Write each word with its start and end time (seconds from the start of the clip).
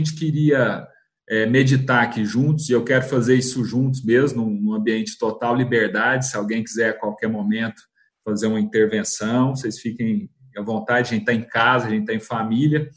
gente 0.00 0.16
queria 0.16 0.86
é, 1.28 1.46
meditar 1.46 2.02
aqui 2.02 2.24
juntos, 2.24 2.68
e 2.68 2.72
eu 2.72 2.84
quero 2.84 3.04
fazer 3.04 3.36
isso 3.36 3.64
juntos 3.64 4.02
mesmo, 4.04 4.44
num 4.44 4.74
ambiente 4.74 5.16
total 5.16 5.54
liberdade. 5.54 6.28
Se 6.28 6.36
alguém 6.36 6.64
quiser 6.64 6.90
a 6.90 6.98
qualquer 6.98 7.28
momento 7.28 7.80
fazer 8.24 8.48
uma 8.48 8.60
intervenção, 8.60 9.54
vocês 9.54 9.78
fiquem 9.78 10.28
à 10.56 10.62
vontade, 10.62 11.08
a 11.08 11.10
gente 11.12 11.20
está 11.20 11.32
em 11.32 11.46
casa, 11.46 11.86
a 11.86 11.90
gente 11.90 12.00
está 12.00 12.14
em 12.14 12.20
família, 12.20 12.90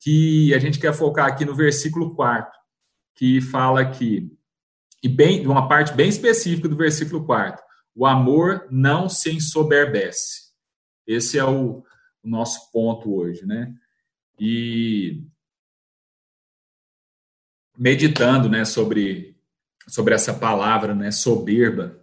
que 0.00 0.52
a 0.52 0.58
gente 0.58 0.78
quer 0.78 0.92
focar 0.92 1.26
aqui 1.26 1.44
no 1.44 1.54
versículo 1.54 2.14
4, 2.14 2.50
que 3.14 3.40
fala 3.40 3.88
que, 3.88 4.28
e 5.02 5.08
bem, 5.08 5.46
uma 5.46 5.68
parte 5.68 5.92
bem 5.92 6.08
específica 6.08 6.68
do 6.68 6.76
versículo 6.76 7.24
4, 7.24 7.62
o 7.94 8.06
amor 8.06 8.66
não 8.70 9.08
se 9.08 9.30
ensoberbece. 9.30 10.48
Esse 11.06 11.38
é 11.38 11.44
o, 11.44 11.82
o 12.22 12.28
nosso 12.28 12.70
ponto 12.72 13.14
hoje, 13.14 13.46
né? 13.46 13.72
E 14.38 15.22
meditando, 17.78 18.48
né, 18.48 18.64
sobre 18.64 19.36
sobre 19.86 20.14
essa 20.14 20.34
palavra, 20.34 20.94
né, 20.94 21.10
soberba, 21.10 21.98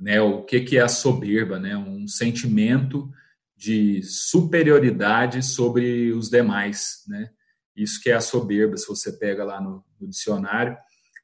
né, 0.00 0.22
o 0.22 0.42
que 0.42 0.60
que 0.60 0.78
é 0.78 0.80
a 0.80 0.88
soberba, 0.88 1.58
né, 1.58 1.76
um 1.76 2.08
sentimento 2.08 3.10
de 3.54 4.02
superioridade 4.02 5.42
sobre 5.42 6.12
os 6.12 6.30
demais, 6.30 7.04
né? 7.06 7.28
Isso 7.76 8.00
que 8.00 8.08
é 8.08 8.14
a 8.14 8.20
soberba, 8.20 8.78
se 8.78 8.88
você 8.88 9.12
pega 9.12 9.44
lá 9.44 9.60
no, 9.60 9.84
no 10.00 10.08
dicionário. 10.08 10.74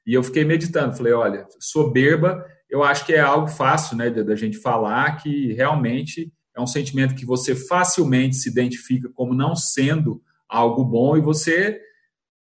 E 0.06 0.12
eu 0.12 0.22
fiquei 0.22 0.44
meditando, 0.44 0.94
falei, 0.94 1.14
olha, 1.14 1.46
soberba, 1.58 2.44
eu 2.68 2.84
acho 2.84 3.06
que 3.06 3.14
é 3.14 3.20
algo 3.20 3.48
fácil, 3.48 3.96
né, 3.96 4.10
da 4.10 4.36
gente 4.36 4.58
falar 4.58 5.16
que 5.16 5.54
realmente 5.54 6.30
é 6.54 6.60
um 6.60 6.66
sentimento 6.66 7.14
que 7.14 7.24
você 7.24 7.54
facilmente 7.54 8.36
se 8.36 8.50
identifica 8.50 9.08
como 9.14 9.34
não 9.34 9.56
sendo 9.56 10.22
algo 10.46 10.84
bom 10.84 11.16
e 11.16 11.22
você 11.22 11.80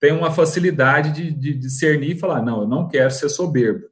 tem 0.00 0.12
uma 0.12 0.30
facilidade 0.30 1.12
de, 1.12 1.32
de 1.32 1.54
discernir 1.54 2.16
e 2.16 2.18
falar: 2.18 2.42
não, 2.42 2.62
eu 2.62 2.68
não 2.68 2.88
quero 2.88 3.10
ser 3.10 3.28
soberbo. 3.28 3.86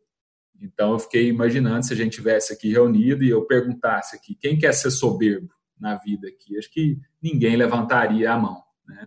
Então 0.61 0.93
eu 0.93 0.99
fiquei 0.99 1.29
imaginando 1.29 1.85
se 1.85 1.93
a 1.93 1.97
gente 1.97 2.17
tivesse 2.17 2.53
aqui 2.53 2.71
reunido 2.71 3.23
e 3.23 3.31
eu 3.31 3.45
perguntasse 3.47 4.17
aqui 4.17 4.35
quem 4.35 4.59
quer 4.59 4.73
ser 4.73 4.91
soberbo 4.91 5.51
na 5.79 5.97
vida 5.97 6.29
aqui, 6.29 6.59
acho 6.59 6.73
que 6.73 6.99
ninguém 7.23 7.57
levantaria 7.57 8.33
a 8.33 8.39
mão, 8.39 8.63
né? 8.89 9.07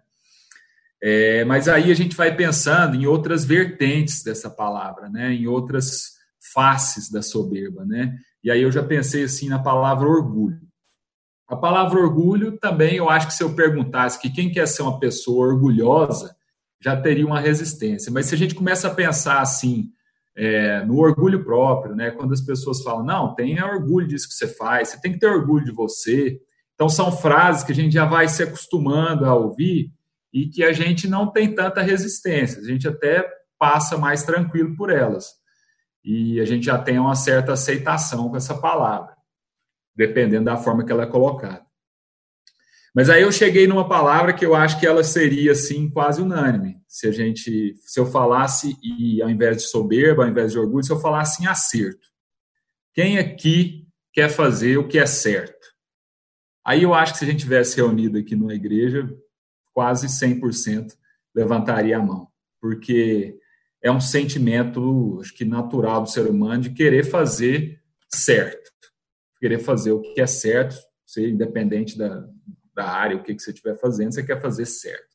É, 1.01 1.45
mas 1.45 1.67
aí 1.67 1.91
a 1.91 1.95
gente 1.95 2.15
vai 2.15 2.35
pensando 2.35 2.95
em 2.95 3.07
outras 3.07 3.45
vertentes 3.45 4.21
dessa 4.21 4.49
palavra, 4.49 5.09
né? 5.09 5.33
Em 5.33 5.47
outras 5.47 6.19
faces 6.53 7.09
da 7.09 7.21
soberba, 7.21 7.85
né? 7.85 8.17
E 8.43 8.51
aí 8.51 8.61
eu 8.61 8.71
já 8.71 8.83
pensei 8.83 9.23
assim 9.23 9.49
na 9.49 9.59
palavra 9.59 10.07
orgulho. 10.07 10.59
A 11.47 11.55
palavra 11.55 11.99
orgulho 11.99 12.57
também 12.59 12.95
eu 12.95 13.09
acho 13.09 13.27
que 13.27 13.33
se 13.33 13.43
eu 13.43 13.55
perguntasse 13.55 14.19
que 14.19 14.29
quem 14.29 14.51
quer 14.51 14.67
ser 14.67 14.83
uma 14.83 14.99
pessoa 14.99 15.47
orgulhosa, 15.47 16.35
já 16.81 16.99
teria 16.99 17.25
uma 17.25 17.39
resistência. 17.39 18.11
Mas 18.11 18.27
se 18.27 18.35
a 18.35 18.37
gente 18.37 18.55
começa 18.55 18.87
a 18.87 18.93
pensar 18.93 19.41
assim, 19.41 19.91
é, 20.35 20.85
no 20.85 20.97
orgulho 20.97 21.43
próprio, 21.43 21.93
né? 21.93 22.11
Quando 22.11 22.33
as 22.33 22.39
pessoas 22.39 22.81
falam, 22.81 23.03
não, 23.03 23.35
tenha 23.35 23.65
orgulho 23.65 24.07
disso 24.07 24.29
que 24.29 24.35
você 24.35 24.47
faz, 24.47 24.89
você 24.89 25.01
tem 25.01 25.11
que 25.11 25.19
ter 25.19 25.27
orgulho 25.27 25.65
de 25.65 25.71
você. 25.71 26.39
Então, 26.73 26.87
são 26.87 27.11
frases 27.11 27.63
que 27.63 27.73
a 27.73 27.75
gente 27.75 27.93
já 27.93 28.05
vai 28.05 28.27
se 28.29 28.41
acostumando 28.41 29.25
a 29.25 29.35
ouvir 29.35 29.91
e 30.33 30.47
que 30.47 30.63
a 30.63 30.71
gente 30.71 31.09
não 31.09 31.29
tem 31.29 31.53
tanta 31.53 31.81
resistência, 31.81 32.61
a 32.61 32.63
gente 32.63 32.87
até 32.87 33.29
passa 33.57 33.97
mais 33.97 34.23
tranquilo 34.23 34.75
por 34.77 34.89
elas. 34.89 35.33
E 36.05 36.39
a 36.39 36.45
gente 36.45 36.67
já 36.67 36.77
tem 36.77 36.97
uma 36.97 37.15
certa 37.15 37.51
aceitação 37.53 38.29
com 38.29 38.37
essa 38.37 38.55
palavra, 38.55 39.13
dependendo 39.93 40.45
da 40.45 40.55
forma 40.55 40.85
que 40.85 40.91
ela 40.91 41.03
é 41.03 41.07
colocada. 41.07 41.65
Mas 42.95 43.09
aí 43.09 43.23
eu 43.23 43.31
cheguei 43.31 43.67
numa 43.67 43.89
palavra 43.89 44.33
que 44.33 44.45
eu 44.45 44.55
acho 44.55 44.79
que 44.79 44.87
ela 44.87 45.03
seria 45.03 45.51
assim 45.51 45.89
quase 45.89 46.21
unânime. 46.21 46.78
Se 46.89 47.07
a 47.07 47.11
gente, 47.11 47.75
se 47.77 47.99
eu 47.99 48.05
falasse 48.07 48.75
e 48.81 49.21
ao 49.21 49.29
invés 49.29 49.57
de 49.57 49.63
soberba, 49.63 50.23
ao 50.23 50.29
invés 50.29 50.51
de 50.51 50.57
orgulho, 50.57 50.83
se 50.83 50.91
eu 50.91 50.99
falasse 50.99 51.43
em 51.43 51.45
acerto. 51.45 52.09
Quem 52.93 53.19
aqui 53.19 53.87
quer 54.11 54.27
fazer 54.27 54.77
o 54.77 54.87
que 54.87 54.97
é 54.97 55.05
certo? 55.05 55.67
Aí 56.65 56.81
eu 56.81 56.93
acho 56.95 57.13
que 57.13 57.19
se 57.19 57.25
a 57.25 57.27
gente 57.27 57.41
tivesse 57.41 57.77
reunido 57.77 58.17
aqui 58.17 58.35
numa 58.35 58.55
igreja, 58.55 59.07
quase 59.71 60.07
100% 60.07 60.97
levantaria 61.33 61.95
a 61.95 62.01
mão, 62.01 62.27
porque 62.59 63.39
é 63.81 63.91
um 63.91 64.01
sentimento, 64.01 65.19
acho 65.21 65.33
que 65.33 65.45
natural 65.45 66.01
do 66.01 66.09
ser 66.09 66.27
humano 66.27 66.63
de 66.63 66.71
querer 66.71 67.05
fazer 67.05 67.81
certo, 68.09 68.71
querer 69.39 69.59
fazer 69.59 69.91
o 69.91 70.01
que 70.01 70.19
é 70.19 70.27
certo, 70.27 70.75
ser 71.05 71.29
independente 71.29 71.97
da, 71.97 72.27
da 72.73 72.89
área, 72.89 73.15
o 73.15 73.23
que, 73.23 73.35
que 73.35 73.41
você 73.41 73.51
estiver 73.51 73.77
fazendo, 73.77 74.13
você 74.13 74.23
quer 74.23 74.41
fazer 74.41 74.65
certo. 74.65 75.08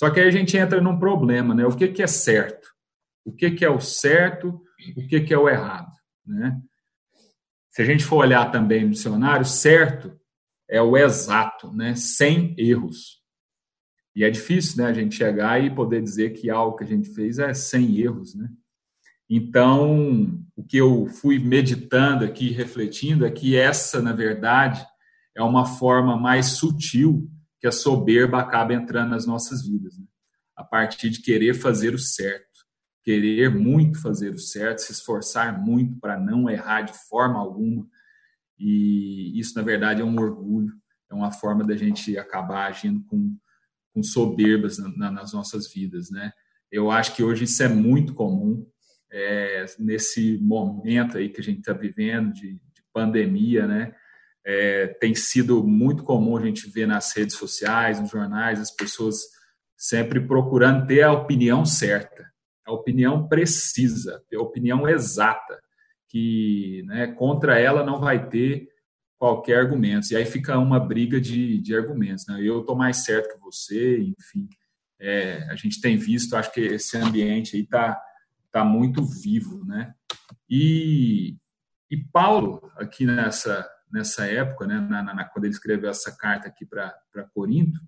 Só 0.00 0.08
que 0.08 0.18
aí 0.18 0.28
a 0.28 0.30
gente 0.30 0.56
entra 0.56 0.80
num 0.80 0.98
problema, 0.98 1.54
né? 1.54 1.66
O 1.66 1.76
que, 1.76 1.86
que 1.86 2.02
é 2.02 2.06
certo? 2.06 2.70
O 3.22 3.30
que, 3.30 3.50
que 3.50 3.62
é 3.62 3.68
o 3.68 3.80
certo? 3.80 4.62
O 4.96 5.06
que, 5.06 5.20
que 5.20 5.34
é 5.34 5.36
o 5.36 5.46
errado? 5.46 5.92
Né? 6.26 6.58
Se 7.68 7.82
a 7.82 7.84
gente 7.84 8.02
for 8.02 8.16
olhar 8.16 8.50
também 8.50 8.82
no 8.82 8.92
dicionário, 8.92 9.44
certo 9.44 10.18
é 10.66 10.80
o 10.80 10.96
exato, 10.96 11.70
né? 11.70 11.94
sem 11.96 12.54
erros. 12.56 13.20
E 14.16 14.24
é 14.24 14.30
difícil 14.30 14.82
né, 14.82 14.88
a 14.88 14.94
gente 14.94 15.16
chegar 15.16 15.62
e 15.62 15.68
poder 15.68 16.02
dizer 16.02 16.30
que 16.30 16.48
algo 16.48 16.78
que 16.78 16.84
a 16.84 16.86
gente 16.86 17.10
fez 17.10 17.38
é 17.38 17.52
sem 17.52 17.98
erros. 17.98 18.34
Né? 18.34 18.48
Então, 19.28 20.42
o 20.56 20.64
que 20.64 20.78
eu 20.78 21.08
fui 21.08 21.38
meditando 21.38 22.24
aqui, 22.24 22.52
refletindo, 22.52 23.26
é 23.26 23.30
que 23.30 23.54
essa, 23.54 24.00
na 24.00 24.14
verdade, 24.14 24.82
é 25.36 25.42
uma 25.42 25.66
forma 25.66 26.16
mais 26.16 26.52
sutil 26.52 27.30
que 27.60 27.66
a 27.66 27.72
soberba 27.72 28.40
acaba 28.40 28.72
entrando 28.72 29.10
nas 29.10 29.26
nossas 29.26 29.66
vidas. 29.66 29.98
Né? 29.98 30.06
A 30.56 30.64
partir 30.64 31.10
de 31.10 31.20
querer 31.20 31.54
fazer 31.54 31.94
o 31.94 31.98
certo, 31.98 32.48
querer 33.04 33.50
muito 33.50 34.00
fazer 34.00 34.32
o 34.32 34.38
certo, 34.38 34.78
se 34.78 34.92
esforçar 34.92 35.62
muito 35.62 35.98
para 36.00 36.18
não 36.18 36.48
errar 36.48 36.82
de 36.82 36.92
forma 37.08 37.38
alguma. 37.38 37.86
E 38.58 39.38
isso, 39.38 39.54
na 39.56 39.62
verdade, 39.62 40.00
é 40.00 40.04
um 40.04 40.18
orgulho, 40.18 40.72
é 41.10 41.14
uma 41.14 41.30
forma 41.30 41.64
da 41.64 41.76
gente 41.76 42.16
acabar 42.18 42.68
agindo 42.68 43.04
com, 43.04 43.36
com 43.92 44.02
soberbas 44.02 44.78
na, 44.96 45.10
nas 45.10 45.32
nossas 45.32 45.72
vidas. 45.72 46.10
Né? 46.10 46.32
Eu 46.70 46.90
acho 46.90 47.14
que 47.14 47.22
hoje 47.22 47.44
isso 47.44 47.62
é 47.62 47.68
muito 47.68 48.14
comum, 48.14 48.66
é, 49.12 49.66
nesse 49.78 50.38
momento 50.38 51.18
aí 51.18 51.28
que 51.28 51.40
a 51.40 51.44
gente 51.44 51.58
está 51.58 51.72
vivendo 51.72 52.32
de, 52.32 52.52
de 52.52 52.82
pandemia, 52.92 53.66
né? 53.66 53.94
É, 54.44 54.86
tem 55.00 55.14
sido 55.14 55.62
muito 55.62 56.02
comum 56.02 56.36
a 56.36 56.40
gente 56.40 56.68
ver 56.70 56.86
nas 56.86 57.12
redes 57.14 57.36
sociais, 57.36 58.00
nos 58.00 58.10
jornais, 58.10 58.60
as 58.60 58.70
pessoas 58.70 59.16
sempre 59.76 60.20
procurando 60.20 60.86
ter 60.86 61.02
a 61.02 61.12
opinião 61.12 61.64
certa, 61.64 62.30
a 62.66 62.72
opinião 62.72 63.26
precisa, 63.28 64.22
a 64.32 64.42
opinião 64.42 64.88
exata, 64.88 65.60
que 66.08 66.82
né, 66.86 67.06
contra 67.08 67.58
ela 67.58 67.84
não 67.84 68.00
vai 68.00 68.28
ter 68.28 68.68
qualquer 69.20 69.58
argumento. 69.58 70.10
E 70.10 70.16
aí 70.16 70.24
fica 70.24 70.58
uma 70.58 70.80
briga 70.80 71.20
de, 71.20 71.58
de 71.58 71.76
argumentos. 71.76 72.26
Né? 72.26 72.40
Eu 72.42 72.60
estou 72.60 72.74
mais 72.74 73.04
certo 73.04 73.34
que 73.34 73.40
você, 73.40 73.98
enfim. 73.98 74.48
É, 74.98 75.46
a 75.50 75.54
gente 75.56 75.80
tem 75.80 75.96
visto, 75.96 76.36
acho 76.36 76.52
que 76.52 76.60
esse 76.60 76.96
ambiente 76.96 77.54
aí 77.54 77.62
está 77.62 78.00
tá 78.50 78.64
muito 78.64 79.04
vivo. 79.04 79.64
Né? 79.64 79.94
E, 80.48 81.36
e 81.90 81.96
Paulo, 81.96 82.72
aqui 82.76 83.04
nessa, 83.04 83.68
nessa 83.92 84.26
época, 84.26 84.66
né, 84.66 84.80
na, 84.80 85.02
na, 85.02 85.24
quando 85.24 85.44
ele 85.44 85.54
escreveu 85.54 85.90
essa 85.90 86.16
carta 86.16 86.48
aqui 86.48 86.64
para 86.64 86.94
Corinto, 87.34 87.80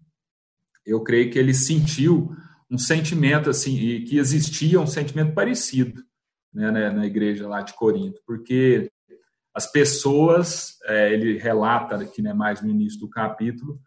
eu 0.84 1.02
creio 1.02 1.30
que 1.30 1.38
ele 1.38 1.54
sentiu 1.54 2.34
um 2.70 2.78
sentimento 2.78 3.50
assim, 3.50 3.76
e 3.78 4.04
que 4.04 4.18
existia 4.18 4.80
um 4.80 4.86
sentimento 4.86 5.34
parecido 5.34 6.02
né, 6.52 6.70
na, 6.70 6.92
na 6.92 7.06
igreja 7.06 7.46
lá 7.46 7.62
de 7.62 7.74
Corinto, 7.74 8.20
porque 8.26 8.90
as 9.54 9.70
pessoas, 9.70 10.78
é, 10.84 11.12
ele 11.12 11.36
relata 11.38 11.96
aqui 11.96 12.22
né, 12.22 12.32
mais 12.32 12.62
no 12.62 12.70
início 12.70 12.98
do 12.98 13.10
capítulo, 13.10 13.78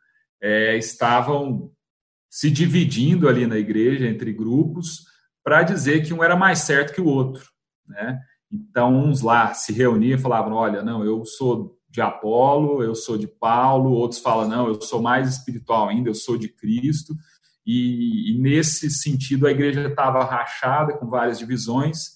é, 0.41 0.77
estavam 0.77 1.71
se 2.29 2.51
dividindo 2.51 3.27
ali 3.27 3.47
na 3.47 3.57
igreja 3.57 4.05
entre 4.07 4.31
grupos 4.31 5.05
para 5.43 5.63
dizer 5.63 6.05
que 6.05 6.13
um 6.13 6.23
era 6.23 6.35
mais 6.35 6.59
certo 6.59 6.93
que 6.93 7.01
o 7.01 7.07
outro, 7.07 7.49
né? 7.87 8.19
Então, 8.51 8.95
uns 8.95 9.21
lá 9.21 9.53
se 9.53 9.73
reuniam 9.73 10.17
e 10.17 10.21
falavam: 10.21 10.53
Olha, 10.53 10.83
não, 10.83 11.03
eu 11.03 11.25
sou 11.25 11.74
de 11.95 12.01
Apolo, 12.01 12.83
eu 12.83 12.93
sou 12.93 13.17
de 13.17 13.25
Paulo, 13.25 13.91
outros 13.91 14.19
falam, 14.19 14.49
não, 14.49 14.67
eu 14.67 14.81
sou 14.81 15.01
mais 15.01 15.29
espiritual 15.29 15.87
ainda, 15.87 16.09
eu 16.09 16.13
sou 16.13 16.37
de 16.37 16.49
Cristo. 16.49 17.15
E, 17.65 18.33
e 18.33 18.37
nesse 18.37 18.91
sentido, 18.91 19.47
a 19.47 19.51
igreja 19.51 19.87
estava 19.87 20.23
rachada 20.25 20.97
com 20.97 21.09
várias 21.09 21.39
divisões. 21.39 22.15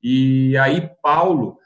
E 0.00 0.56
aí, 0.58 0.88
Paulo 1.02 1.58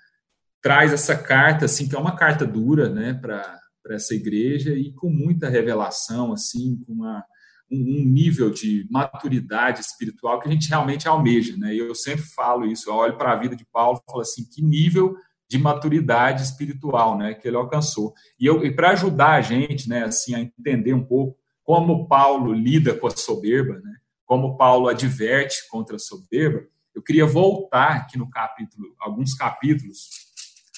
traz 0.62 0.90
essa 0.90 1.14
carta, 1.14 1.66
assim, 1.66 1.86
que 1.86 1.94
é 1.94 1.98
uma 1.98 2.16
carta 2.16 2.46
dura, 2.46 2.88
né, 2.88 3.12
para 3.12 3.60
essa 3.90 4.14
igreja 4.14 4.72
e 4.72 4.92
com 4.92 5.10
muita 5.10 5.50
revelação, 5.50 6.32
assim, 6.32 6.82
com 6.86 6.94
uma, 6.94 7.22
um, 7.70 7.76
um, 7.76 8.04
nível 8.04 8.50
de 8.50 8.86
maturidade 8.90 9.82
espiritual 9.82 10.40
que 10.40 10.48
a 10.48 10.50
gente 10.50 10.68
realmente 10.68 11.06
almeja, 11.06 11.56
né? 11.58 11.74
E 11.74 11.78
eu 11.78 11.94
sempre 11.94 12.24
falo 12.34 12.64
isso, 12.64 12.88
eu 12.88 12.94
olho 12.94 13.18
para 13.18 13.32
a 13.32 13.36
vida 13.36 13.54
de 13.54 13.66
Paulo 13.66 14.00
e 14.02 14.10
falo 14.10 14.22
assim, 14.22 14.44
que 14.50 14.62
nível 14.62 15.14
de 15.50 15.58
maturidade 15.58 16.44
espiritual, 16.44 17.18
né, 17.18 17.34
que 17.34 17.48
ele 17.48 17.56
alcançou. 17.56 18.14
E, 18.38 18.46
eu, 18.46 18.64
e 18.64 18.70
para 18.72 18.90
ajudar 18.90 19.32
a 19.32 19.40
gente, 19.40 19.88
né, 19.88 20.04
assim, 20.04 20.32
a 20.32 20.40
entender 20.40 20.94
um 20.94 21.04
pouco 21.04 21.36
como 21.64 22.06
Paulo 22.06 22.52
lida 22.52 22.94
com 22.94 23.08
a 23.08 23.10
soberba, 23.10 23.80
né, 23.80 23.96
como 24.24 24.56
Paulo 24.56 24.88
adverte 24.88 25.68
contra 25.68 25.96
a 25.96 25.98
soberba, 25.98 26.62
eu 26.94 27.02
queria 27.02 27.26
voltar 27.26 27.96
aqui 27.96 28.16
no 28.16 28.30
capítulo, 28.30 28.94
alguns 29.00 29.34
capítulos, 29.34 30.08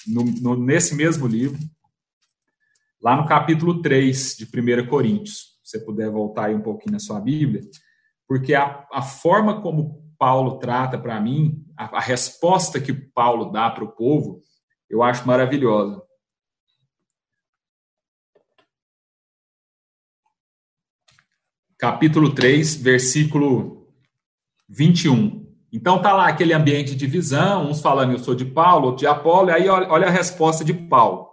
no, 0.07 0.23
no, 0.23 0.57
nesse 0.57 0.95
mesmo 0.95 1.27
livro, 1.27 1.59
lá 2.99 3.15
no 3.15 3.27
capítulo 3.27 3.79
3 3.79 4.37
de 4.37 4.45
1 4.45 4.87
Coríntios. 4.87 5.53
Se 5.63 5.77
você 5.77 5.85
puder 5.85 6.09
voltar 6.09 6.45
aí 6.45 6.55
um 6.55 6.61
pouquinho 6.61 6.93
na 6.93 6.99
sua 6.99 7.19
Bíblia, 7.19 7.61
porque 8.27 8.55
a, 8.55 8.87
a 8.91 9.03
forma 9.03 9.61
como 9.61 10.01
Paulo 10.17 10.57
trata 10.57 10.97
para 10.97 11.21
mim, 11.21 11.63
a, 11.77 11.97
a 11.97 11.99
resposta 11.99 12.81
que 12.81 12.91
Paulo 12.91 13.51
dá 13.51 13.69
para 13.69 13.83
o 13.83 13.91
povo, 13.91 14.41
eu 14.93 15.01
acho 15.01 15.27
maravilhosa. 15.27 15.99
Capítulo 21.79 22.33
3, 22.35 22.75
versículo 22.75 23.87
21. 24.69 25.51
Então 25.71 25.99
tá 25.99 26.13
lá 26.13 26.27
aquele 26.27 26.53
ambiente 26.53 26.91
de 26.91 26.95
divisão, 26.95 27.71
uns 27.71 27.81
falando 27.81 28.11
eu 28.11 28.19
sou 28.19 28.35
de 28.35 28.45
Paulo, 28.45 28.85
outro 28.85 28.99
de 28.99 29.07
Apolo, 29.07 29.49
e 29.49 29.53
aí 29.53 29.67
olha 29.67 30.07
a 30.07 30.11
resposta 30.11 30.63
de 30.63 30.75
Paulo. 30.75 31.27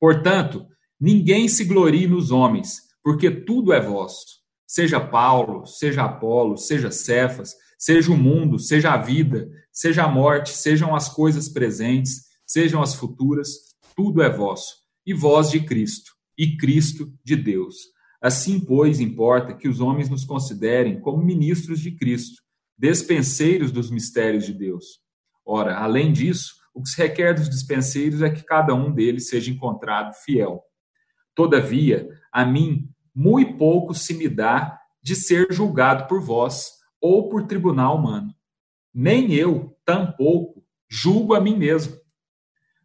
Portanto, 0.00 0.66
ninguém 0.98 1.48
se 1.48 1.66
glorie 1.66 2.06
nos 2.06 2.30
homens, 2.30 2.78
porque 3.04 3.30
tudo 3.30 3.74
é 3.74 3.80
vosso. 3.80 4.40
Seja 4.66 4.98
Paulo, 4.98 5.66
seja 5.66 6.04
Apolo, 6.04 6.56
seja 6.56 6.90
Cefas, 6.90 7.54
seja 7.78 8.10
o 8.10 8.16
mundo, 8.16 8.58
seja 8.58 8.92
a 8.92 8.96
vida, 8.96 9.50
seja 9.70 10.04
a 10.04 10.08
morte, 10.08 10.56
sejam 10.56 10.96
as 10.96 11.10
coisas 11.10 11.46
presentes, 11.46 12.29
sejam 12.50 12.82
as 12.82 12.96
futuras, 12.96 13.76
tudo 13.94 14.20
é 14.20 14.28
vosso, 14.28 14.78
e 15.06 15.14
vós 15.14 15.50
de 15.50 15.60
Cristo, 15.60 16.10
e 16.36 16.56
Cristo 16.56 17.12
de 17.22 17.36
Deus. 17.36 17.76
Assim, 18.20 18.58
pois, 18.58 18.98
importa 18.98 19.54
que 19.54 19.68
os 19.68 19.78
homens 19.78 20.10
nos 20.10 20.24
considerem 20.24 21.00
como 21.00 21.22
ministros 21.22 21.78
de 21.78 21.92
Cristo, 21.92 22.42
despenseiros 22.76 23.70
dos 23.70 23.88
mistérios 23.88 24.44
de 24.44 24.52
Deus. 24.52 24.98
Ora, 25.46 25.78
além 25.78 26.12
disso, 26.12 26.54
o 26.74 26.82
que 26.82 26.88
se 26.88 27.00
requer 27.00 27.34
dos 27.34 27.48
dispenseiros 27.48 28.20
é 28.20 28.28
que 28.28 28.42
cada 28.42 28.74
um 28.74 28.92
deles 28.92 29.28
seja 29.28 29.48
encontrado 29.48 30.12
fiel. 30.24 30.60
Todavia, 31.36 32.08
a 32.32 32.44
mim, 32.44 32.90
muito 33.14 33.58
pouco 33.58 33.94
se 33.94 34.12
me 34.12 34.28
dá 34.28 34.76
de 35.00 35.14
ser 35.14 35.46
julgado 35.52 36.08
por 36.08 36.20
vós 36.20 36.72
ou 37.00 37.28
por 37.28 37.46
tribunal 37.46 37.96
humano. 37.96 38.34
Nem 38.92 39.32
eu, 39.34 39.78
tampouco, 39.84 40.64
julgo 40.88 41.34
a 41.34 41.40
mim 41.40 41.56
mesmo 41.56 41.99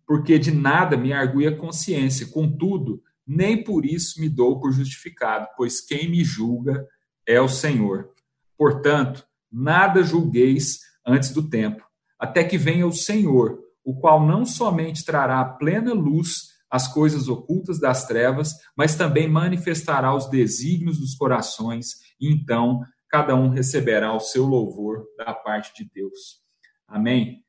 porque 0.05 0.37
de 0.37 0.51
nada 0.51 0.95
me 0.95 1.11
argui 1.13 1.47
a 1.47 1.55
consciência. 1.55 2.27
Contudo, 2.27 3.01
nem 3.25 3.63
por 3.63 3.85
isso 3.85 4.19
me 4.21 4.29
dou 4.29 4.59
por 4.59 4.71
justificado, 4.71 5.47
pois 5.57 5.81
quem 5.81 6.09
me 6.09 6.23
julga 6.23 6.87
é 7.27 7.41
o 7.41 7.49
Senhor. 7.49 8.11
Portanto, 8.57 9.25
nada 9.51 10.03
julgueis 10.03 10.79
antes 11.05 11.31
do 11.31 11.49
tempo, 11.49 11.83
até 12.19 12.43
que 12.43 12.57
venha 12.57 12.85
o 12.85 12.93
Senhor, 12.93 13.59
o 13.83 13.99
qual 13.99 14.25
não 14.25 14.45
somente 14.45 15.05
trará 15.05 15.43
plena 15.43 15.93
luz 15.93 16.55
as 16.69 16.91
coisas 16.91 17.27
ocultas 17.27 17.79
das 17.79 18.05
trevas, 18.07 18.53
mas 18.75 18.95
também 18.95 19.29
manifestará 19.29 20.13
os 20.13 20.29
desígnios 20.29 20.99
dos 20.99 21.15
corações, 21.15 21.93
e 22.19 22.29
então 22.31 22.81
cada 23.07 23.35
um 23.35 23.49
receberá 23.49 24.13
o 24.13 24.19
seu 24.19 24.45
louvor 24.45 25.05
da 25.17 25.33
parte 25.33 25.73
de 25.73 25.89
Deus. 25.93 26.41
Amém? 26.87 27.44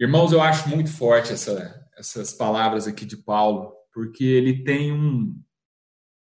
Irmãos, 0.00 0.30
eu 0.30 0.40
acho 0.40 0.68
muito 0.68 0.90
forte 0.90 1.32
essa, 1.32 1.84
essas 1.96 2.32
palavras 2.32 2.86
aqui 2.86 3.04
de 3.04 3.16
Paulo, 3.16 3.72
porque 3.92 4.22
ele 4.22 4.62
tem 4.62 4.92
um, 4.92 5.36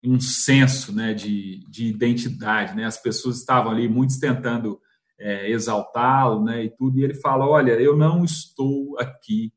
um 0.05 0.21
senso 0.21 0.95
né, 0.95 1.15
de, 1.15 1.65
de 1.71 1.87
identidade. 1.87 2.77
Né? 2.77 2.85
As 2.85 3.01
pessoas 3.01 3.39
estavam 3.39 3.73
ali, 3.73 3.89
muitos 3.89 4.19
tentando 4.19 4.79
é, 5.19 5.51
exaltá-lo 5.51 6.45
né, 6.45 6.65
e 6.65 6.77
tudo, 6.77 6.99
e 6.99 7.05
ele 7.05 7.15
fala: 7.15 7.49
Olha, 7.49 7.73
eu 7.73 7.97
não 7.97 8.23
estou 8.23 8.99
aqui 8.99 9.51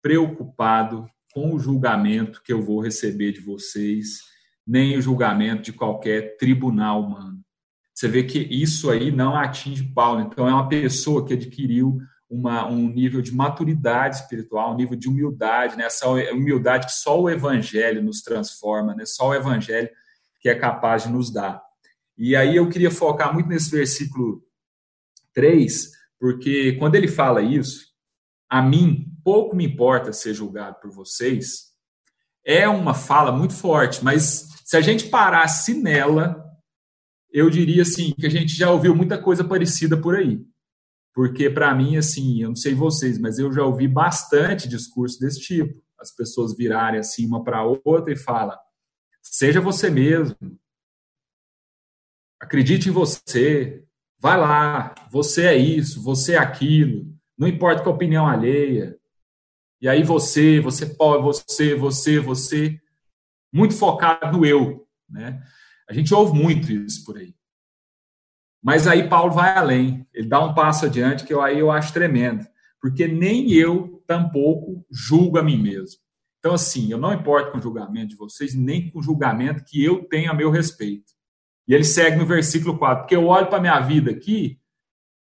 preocupado 0.00 1.04
com 1.34 1.52
o 1.52 1.58
julgamento 1.58 2.40
que 2.44 2.52
eu 2.52 2.62
vou 2.62 2.80
receber 2.80 3.32
de 3.32 3.40
vocês, 3.40 4.20
nem 4.64 4.96
o 4.96 5.02
julgamento 5.02 5.64
de 5.64 5.72
qualquer 5.72 6.36
tribunal 6.36 7.02
humano. 7.02 7.40
Você 7.92 8.06
vê 8.06 8.22
que 8.22 8.38
isso 8.38 8.88
aí 8.88 9.10
não 9.10 9.34
atinge 9.34 9.82
Paulo. 9.82 10.20
Então, 10.20 10.46
é 10.46 10.52
uma 10.52 10.68
pessoa 10.68 11.26
que 11.26 11.34
adquiriu 11.34 11.98
uma, 12.28 12.66
um 12.66 12.88
nível 12.88 13.22
de 13.22 13.32
maturidade 13.32 14.16
espiritual, 14.16 14.72
um 14.72 14.76
nível 14.76 14.96
de 14.96 15.08
humildade, 15.08 15.76
né? 15.76 15.84
essa 15.84 16.08
humildade 16.08 16.86
que 16.86 16.92
só 16.92 17.20
o 17.20 17.30
Evangelho 17.30 18.02
nos 18.02 18.20
transforma, 18.20 18.94
né? 18.94 19.04
só 19.06 19.28
o 19.28 19.34
Evangelho 19.34 19.88
que 20.40 20.48
é 20.48 20.54
capaz 20.54 21.04
de 21.04 21.10
nos 21.10 21.32
dar. 21.32 21.62
E 22.16 22.34
aí 22.34 22.56
eu 22.56 22.68
queria 22.68 22.90
focar 22.90 23.32
muito 23.32 23.48
nesse 23.48 23.70
versículo 23.70 24.42
3, 25.34 25.90
porque 26.18 26.72
quando 26.78 26.94
ele 26.94 27.08
fala 27.08 27.42
isso, 27.42 27.86
a 28.48 28.62
mim 28.62 29.12
pouco 29.22 29.54
me 29.56 29.66
importa 29.66 30.12
ser 30.12 30.34
julgado 30.34 30.76
por 30.80 30.90
vocês, 30.90 31.72
é 32.44 32.68
uma 32.68 32.94
fala 32.94 33.32
muito 33.32 33.54
forte, 33.54 34.04
mas 34.04 34.48
se 34.64 34.76
a 34.76 34.80
gente 34.80 35.08
parasse 35.08 35.74
nela, 35.74 36.44
eu 37.32 37.50
diria 37.50 37.82
assim 37.82 38.12
que 38.12 38.24
a 38.24 38.30
gente 38.30 38.56
já 38.56 38.70
ouviu 38.70 38.94
muita 38.94 39.18
coisa 39.18 39.42
parecida 39.42 39.96
por 39.96 40.14
aí. 40.14 40.40
Porque, 41.16 41.48
para 41.48 41.74
mim, 41.74 41.96
assim, 41.96 42.42
eu 42.42 42.50
não 42.50 42.56
sei 42.56 42.74
vocês, 42.74 43.18
mas 43.18 43.38
eu 43.38 43.50
já 43.50 43.64
ouvi 43.64 43.88
bastante 43.88 44.68
discurso 44.68 45.18
desse 45.18 45.40
tipo. 45.40 45.82
As 45.98 46.14
pessoas 46.14 46.54
virarem 46.54 47.00
assim 47.00 47.26
uma 47.26 47.42
para 47.42 47.64
outra 47.64 48.12
e 48.12 48.16
falam: 48.16 48.54
seja 49.22 49.58
você 49.58 49.88
mesmo, 49.88 50.36
acredite 52.38 52.90
em 52.90 52.92
você, 52.92 53.82
vai 54.18 54.36
lá, 54.36 54.94
você 55.10 55.46
é 55.46 55.56
isso, 55.56 56.02
você 56.02 56.34
é 56.34 56.38
aquilo, 56.38 57.10
não 57.38 57.48
importa 57.48 57.82
com 57.82 57.88
a 57.88 57.94
opinião 57.94 58.28
alheia. 58.28 58.98
E 59.80 59.88
aí 59.88 60.02
você, 60.02 60.60
você 60.60 60.84
pode, 60.84 61.22
você, 61.22 61.74
você, 61.74 62.20
você, 62.20 62.78
muito 63.50 63.74
focado 63.74 64.36
no 64.36 64.44
eu, 64.44 64.86
né? 65.08 65.42
A 65.88 65.94
gente 65.94 66.12
ouve 66.12 66.38
muito 66.38 66.70
isso 66.70 67.06
por 67.06 67.16
aí. 67.16 67.34
Mas 68.62 68.86
aí 68.86 69.08
Paulo 69.08 69.32
vai 69.32 69.56
além, 69.56 70.06
ele 70.12 70.28
dá 70.28 70.40
um 70.44 70.54
passo 70.54 70.86
adiante 70.86 71.24
que 71.24 71.32
eu, 71.32 71.40
aí 71.40 71.58
eu 71.58 71.70
acho 71.70 71.92
tremendo, 71.92 72.46
porque 72.80 73.06
nem 73.06 73.52
eu 73.52 74.02
tampouco 74.06 74.84
julgo 74.90 75.38
a 75.38 75.42
mim 75.42 75.62
mesmo. 75.62 76.00
Então, 76.38 76.54
assim, 76.54 76.90
eu 76.90 76.98
não 76.98 77.12
importo 77.12 77.50
com 77.50 77.58
o 77.58 77.62
julgamento 77.62 78.08
de 78.08 78.16
vocês, 78.16 78.54
nem 78.54 78.90
com 78.90 79.00
o 79.00 79.02
julgamento 79.02 79.64
que 79.64 79.84
eu 79.84 80.04
tenho 80.04 80.30
a 80.30 80.34
meu 80.34 80.50
respeito. 80.50 81.12
E 81.66 81.74
ele 81.74 81.84
segue 81.84 82.16
no 82.16 82.24
versículo 82.24 82.78
4, 82.78 83.02
porque 83.02 83.16
eu 83.16 83.26
olho 83.26 83.48
para 83.48 83.58
a 83.58 83.60
minha 83.60 83.80
vida 83.80 84.12
aqui, 84.12 84.60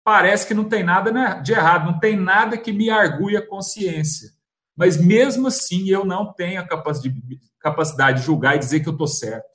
parece 0.03 0.45
que 0.45 0.53
não 0.53 0.65
tem 0.65 0.83
nada 0.83 1.39
de 1.39 1.53
errado, 1.53 1.89
não 1.89 1.99
tem 1.99 2.17
nada 2.17 2.57
que 2.57 2.73
me 2.73 2.89
argue 2.89 3.37
a 3.37 3.47
consciência. 3.47 4.29
Mas 4.75 4.97
mesmo 4.97 5.47
assim, 5.47 5.87
eu 5.89 6.03
não 6.03 6.33
tenho 6.33 6.59
a 6.59 6.67
capacidade 7.59 8.19
de 8.19 8.25
julgar 8.25 8.55
e 8.55 8.59
dizer 8.59 8.81
que 8.81 8.89
eu 8.89 8.93
estou 8.93 9.07
certo. 9.07 9.52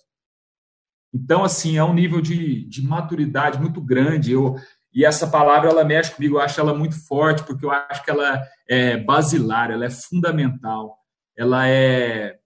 Então, 1.13 1.43
assim, 1.45 1.77
é 1.77 1.85
um 1.85 1.95
nível 1.95 2.21
de, 2.21 2.65
de 2.69 2.83
maturidade 2.83 3.61
muito 3.61 3.81
grande. 3.81 4.33
Eu, 4.33 4.57
e 4.93 5.05
essa 5.05 5.27
palavra, 5.27 5.71
ela 5.71 5.85
mexe 5.85 6.15
comigo, 6.15 6.37
eu 6.37 6.41
acho 6.41 6.61
ela 6.61 6.75
muito 6.75 6.95
forte, 7.07 7.43
porque 7.45 7.65
eu 7.65 7.71
acho 7.71 8.05
que 8.05 8.11
ela 8.11 8.43
é 8.69 8.97
basilar, 8.97 9.71
ela 9.71 9.85
é 9.85 9.91
fundamental. 9.91 10.99
Ela 11.37 11.69
é 11.69 12.39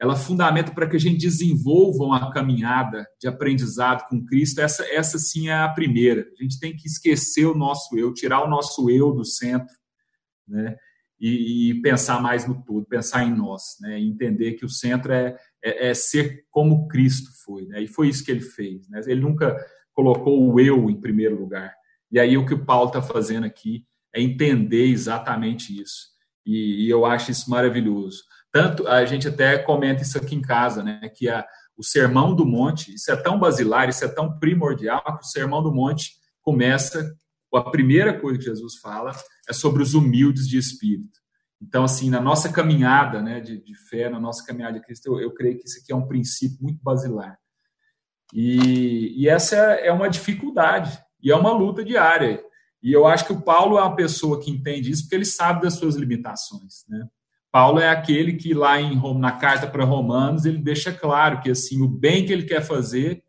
ela 0.00 0.16
fundamenta 0.16 0.72
para 0.72 0.88
que 0.88 0.96
a 0.96 0.98
gente 0.98 1.18
desenvolva 1.18 2.04
uma 2.04 2.32
caminhada 2.32 3.06
de 3.20 3.28
aprendizado 3.28 4.08
com 4.08 4.24
Cristo. 4.24 4.58
Essa, 4.62 4.82
essa 4.90 5.18
sim 5.18 5.50
é 5.50 5.52
a 5.52 5.68
primeira. 5.68 6.22
A 6.22 6.42
gente 6.42 6.58
tem 6.58 6.74
que 6.74 6.88
esquecer 6.88 7.44
o 7.44 7.54
nosso 7.54 7.98
eu, 7.98 8.14
tirar 8.14 8.42
o 8.42 8.48
nosso 8.48 8.88
eu 8.88 9.12
do 9.12 9.26
centro, 9.26 9.74
né? 10.48 10.74
E, 11.20 11.70
e 11.70 11.82
pensar 11.82 12.20
mais 12.22 12.46
no 12.46 12.62
todo, 12.64 12.86
pensar 12.86 13.24
em 13.24 13.34
nós, 13.34 13.76
né? 13.80 13.98
Entender 14.00 14.54
que 14.54 14.64
o 14.64 14.70
centro 14.70 15.12
é, 15.12 15.36
é, 15.62 15.90
é, 15.90 15.94
ser 15.94 16.44
como 16.50 16.88
Cristo 16.88 17.30
foi, 17.44 17.66
né? 17.66 17.82
E 17.82 17.86
foi 17.86 18.08
isso 18.08 18.24
que 18.24 18.30
ele 18.30 18.40
fez, 18.40 18.88
né? 18.88 19.00
Ele 19.06 19.20
nunca 19.20 19.54
colocou 19.92 20.50
o 20.50 20.58
eu 20.58 20.88
em 20.88 20.98
primeiro 20.98 21.38
lugar. 21.38 21.74
E 22.10 22.18
aí 22.18 22.38
o 22.38 22.46
que 22.46 22.54
o 22.54 22.64
Paulo 22.64 22.88
está 22.88 23.02
fazendo 23.02 23.44
aqui 23.44 23.84
é 24.14 24.20
entender 24.20 24.86
exatamente 24.86 25.78
isso. 25.80 26.08
E, 26.44 26.86
e, 26.86 26.90
eu 26.90 27.04
acho 27.04 27.30
isso 27.30 27.50
maravilhoso. 27.50 28.22
Tanto 28.50 28.88
a 28.88 29.04
gente 29.04 29.28
até 29.28 29.58
comenta 29.58 30.02
isso 30.02 30.18
aqui 30.18 30.34
em 30.34 30.42
casa, 30.42 30.82
né? 30.82 31.10
Que 31.14 31.28
a, 31.28 31.46
o 31.76 31.84
Sermão 31.84 32.34
do 32.34 32.46
Monte, 32.46 32.94
isso 32.94 33.10
é 33.10 33.16
tão 33.16 33.38
basilar, 33.38 33.88
isso 33.88 34.04
é 34.04 34.08
tão 34.08 34.38
primordial 34.38 35.02
que 35.18 35.24
o 35.24 35.28
Sermão 35.28 35.62
do 35.62 35.72
Monte 35.72 36.12
começa 36.42 37.14
a 37.56 37.70
primeira 37.70 38.18
coisa 38.18 38.38
que 38.38 38.44
Jesus 38.44 38.76
fala 38.78 39.12
é 39.48 39.52
sobre 39.52 39.82
os 39.82 39.94
humildes 39.94 40.48
de 40.48 40.58
espírito. 40.58 41.18
Então, 41.60 41.84
assim, 41.84 42.08
na 42.08 42.20
nossa 42.20 42.50
caminhada 42.50 43.20
né, 43.20 43.40
de, 43.40 43.62
de 43.62 43.74
fé, 43.88 44.08
na 44.08 44.18
nossa 44.18 44.44
caminhada 44.44 44.78
de 44.78 44.84
Cristo, 44.84 45.06
eu, 45.06 45.20
eu, 45.20 45.34
creio 45.34 45.58
que 45.58 45.66
isso 45.66 45.80
aqui 45.80 45.92
é 45.92 45.96
um 45.96 46.06
princípio 46.06 46.58
muito 46.62 46.82
basilar. 46.82 47.38
E, 48.32 49.22
e 49.22 49.28
essa 49.28 49.56
é 49.56 49.92
uma 49.92 50.08
dificuldade, 50.08 50.98
e 51.22 51.30
é 51.30 51.36
uma 51.36 51.52
luta 51.52 51.84
diária. 51.84 52.42
E 52.82 52.92
eu 52.92 53.06
acho 53.06 53.26
que 53.26 53.32
o 53.32 53.42
Paulo 53.42 53.76
é 53.76 53.82
uma 53.82 53.94
pessoa 53.94 54.40
que 54.40 54.50
entende 54.50 54.90
isso 54.90 55.02
porque 55.02 55.16
ele 55.16 55.26
sabe 55.26 55.62
das 55.62 55.74
suas 55.74 55.96
limitações. 55.96 56.86
Né? 56.88 57.06
Paulo 57.52 57.78
é 57.78 57.90
aquele 57.90 58.34
que 58.34 58.54
lá 58.54 58.80
em 58.80 58.98
na 59.18 59.32
carta 59.32 59.66
para 59.66 59.84
Romanos 59.84 60.46
ele 60.46 60.58
deixa 60.58 60.92
claro 60.92 61.40
que 61.40 61.50
assim 61.50 61.82
o 61.82 61.88
bem 61.88 62.24
que 62.24 62.32
ele 62.32 62.44
quer 62.44 62.62
fazer 62.62 63.22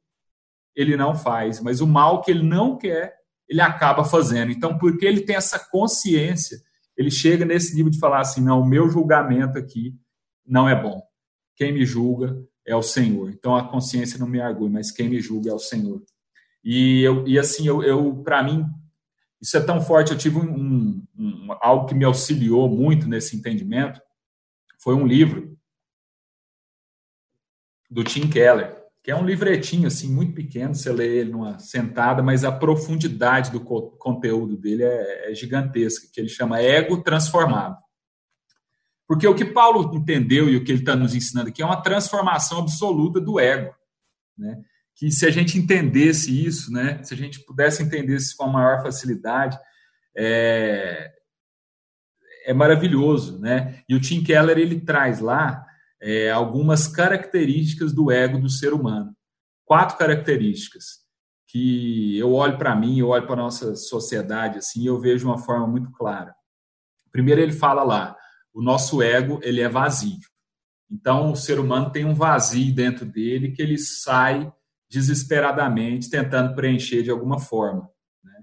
ele 0.75 0.95
não 0.95 1.15
faz, 1.15 1.59
mas 1.59 1.81
o 1.81 1.87
mal 1.87 2.21
que 2.21 2.31
ele 2.31 2.43
não 2.43 2.77
quer, 2.77 3.15
ele 3.51 3.59
acaba 3.59 4.05
fazendo. 4.05 4.49
Então, 4.49 4.77
porque 4.77 5.05
ele 5.05 5.21
tem 5.21 5.35
essa 5.35 5.59
consciência, 5.59 6.57
ele 6.95 7.11
chega 7.11 7.43
nesse 7.43 7.75
nível 7.75 7.91
de 7.91 7.99
falar 7.99 8.21
assim: 8.21 8.41
não, 8.41 8.61
o 8.61 8.65
meu 8.65 8.89
julgamento 8.89 9.57
aqui 9.57 9.93
não 10.47 10.69
é 10.69 10.81
bom. 10.81 11.03
Quem 11.57 11.73
me 11.73 11.85
julga 11.85 12.41
é 12.65 12.73
o 12.73 12.81
Senhor. 12.81 13.29
Então 13.29 13.53
a 13.53 13.67
consciência 13.67 14.17
não 14.17 14.27
me 14.27 14.39
argue, 14.39 14.69
mas 14.69 14.89
quem 14.89 15.09
me 15.09 15.19
julga 15.19 15.51
é 15.51 15.53
o 15.53 15.59
Senhor. 15.59 16.01
E, 16.63 17.01
eu, 17.01 17.27
e 17.27 17.37
assim, 17.37 17.67
eu, 17.67 17.83
eu 17.83 18.23
para 18.23 18.41
mim, 18.41 18.65
isso 19.41 19.57
é 19.57 19.59
tão 19.59 19.81
forte. 19.81 20.13
Eu 20.13 20.17
tive 20.17 20.37
um, 20.37 21.05
um, 21.17 21.47
algo 21.59 21.87
que 21.87 21.93
me 21.93 22.05
auxiliou 22.05 22.69
muito 22.69 23.07
nesse 23.07 23.35
entendimento. 23.35 23.99
Foi 24.81 24.95
um 24.95 25.05
livro 25.05 25.57
do 27.89 28.01
Tim 28.01 28.29
Keller, 28.29 28.80
que 29.03 29.09
é 29.09 29.15
um 29.15 29.25
livretinho 29.25 29.87
assim 29.87 30.11
muito 30.13 30.33
pequeno. 30.33 30.75
Você 30.75 30.91
lê 30.91 31.17
ele 31.17 31.31
numa 31.31 31.57
sentada, 31.57 32.21
mas 32.21 32.43
a 32.43 32.51
profundidade 32.51 33.51
do 33.51 33.59
co 33.59 33.91
conteúdo 33.97 34.55
dele 34.55 34.83
é, 34.83 35.31
é 35.31 35.35
gigantesca. 35.35 36.07
Que 36.13 36.21
ele 36.21 36.29
chama 36.29 36.61
Ego 36.61 37.01
Transformado. 37.01 37.77
Porque 39.07 39.27
o 39.27 39.35
que 39.35 39.43
Paulo 39.43 39.93
entendeu 39.95 40.49
e 40.49 40.55
o 40.55 40.63
que 40.63 40.71
ele 40.71 40.79
está 40.79 40.95
nos 40.95 41.15
ensinando 41.15 41.49
aqui 41.49 41.61
é 41.61 41.65
uma 41.65 41.81
transformação 41.81 42.59
absoluta 42.59 43.19
do 43.19 43.39
ego. 43.39 43.75
Né? 44.37 44.61
Que 44.95 45.11
se 45.11 45.25
a 45.25 45.31
gente 45.31 45.57
entendesse 45.57 46.45
isso, 46.45 46.71
né? 46.71 47.03
se 47.03 47.13
a 47.13 47.17
gente 47.17 47.43
pudesse 47.43 47.83
entender 47.83 48.15
isso 48.15 48.37
com 48.37 48.45
a 48.45 48.51
maior 48.51 48.81
facilidade, 48.81 49.59
é, 50.15 51.11
é 52.45 52.53
maravilhoso. 52.53 53.39
Né? 53.39 53.81
E 53.89 53.95
o 53.95 53.99
Tim 53.99 54.23
Keller 54.23 54.57
ele 54.57 54.79
traz 54.79 55.19
lá 55.19 55.65
é, 56.01 56.31
algumas 56.31 56.87
características 56.87 57.93
do 57.93 58.11
ego 58.11 58.39
do 58.39 58.49
ser 58.49 58.73
humano. 58.73 59.15
Quatro 59.63 59.97
características 59.97 61.01
que 61.47 62.17
eu 62.17 62.33
olho 62.33 62.57
para 62.57 62.75
mim, 62.75 62.99
eu 62.99 63.09
olho 63.09 63.27
para 63.27 63.35
nossa 63.35 63.75
sociedade 63.75 64.57
assim, 64.57 64.83
e 64.83 64.85
eu 64.85 64.99
vejo 64.99 65.27
uma 65.27 65.37
forma 65.37 65.67
muito 65.67 65.91
clara. 65.91 66.33
Primeiro 67.11 67.41
ele 67.41 67.51
fala 67.51 67.83
lá, 67.83 68.15
o 68.53 68.61
nosso 68.61 69.01
ego 69.01 69.39
ele 69.43 69.61
é 69.61 69.67
vazio. 69.67 70.19
Então, 70.89 71.31
o 71.31 71.35
ser 71.35 71.59
humano 71.59 71.89
tem 71.89 72.03
um 72.03 72.13
vazio 72.13 72.73
dentro 72.73 73.05
dele 73.05 73.51
que 73.51 73.61
ele 73.61 73.77
sai 73.77 74.51
desesperadamente 74.89 76.09
tentando 76.09 76.53
preencher 76.53 77.01
de 77.01 77.09
alguma 77.09 77.39
forma. 77.39 77.89
Né? 78.21 78.33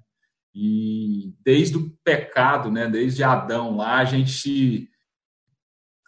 E 0.54 1.34
desde 1.44 1.76
o 1.76 1.90
pecado, 2.02 2.70
né, 2.70 2.88
desde 2.88 3.22
Adão 3.22 3.76
lá, 3.76 3.98
a 3.98 4.04
gente, 4.06 4.88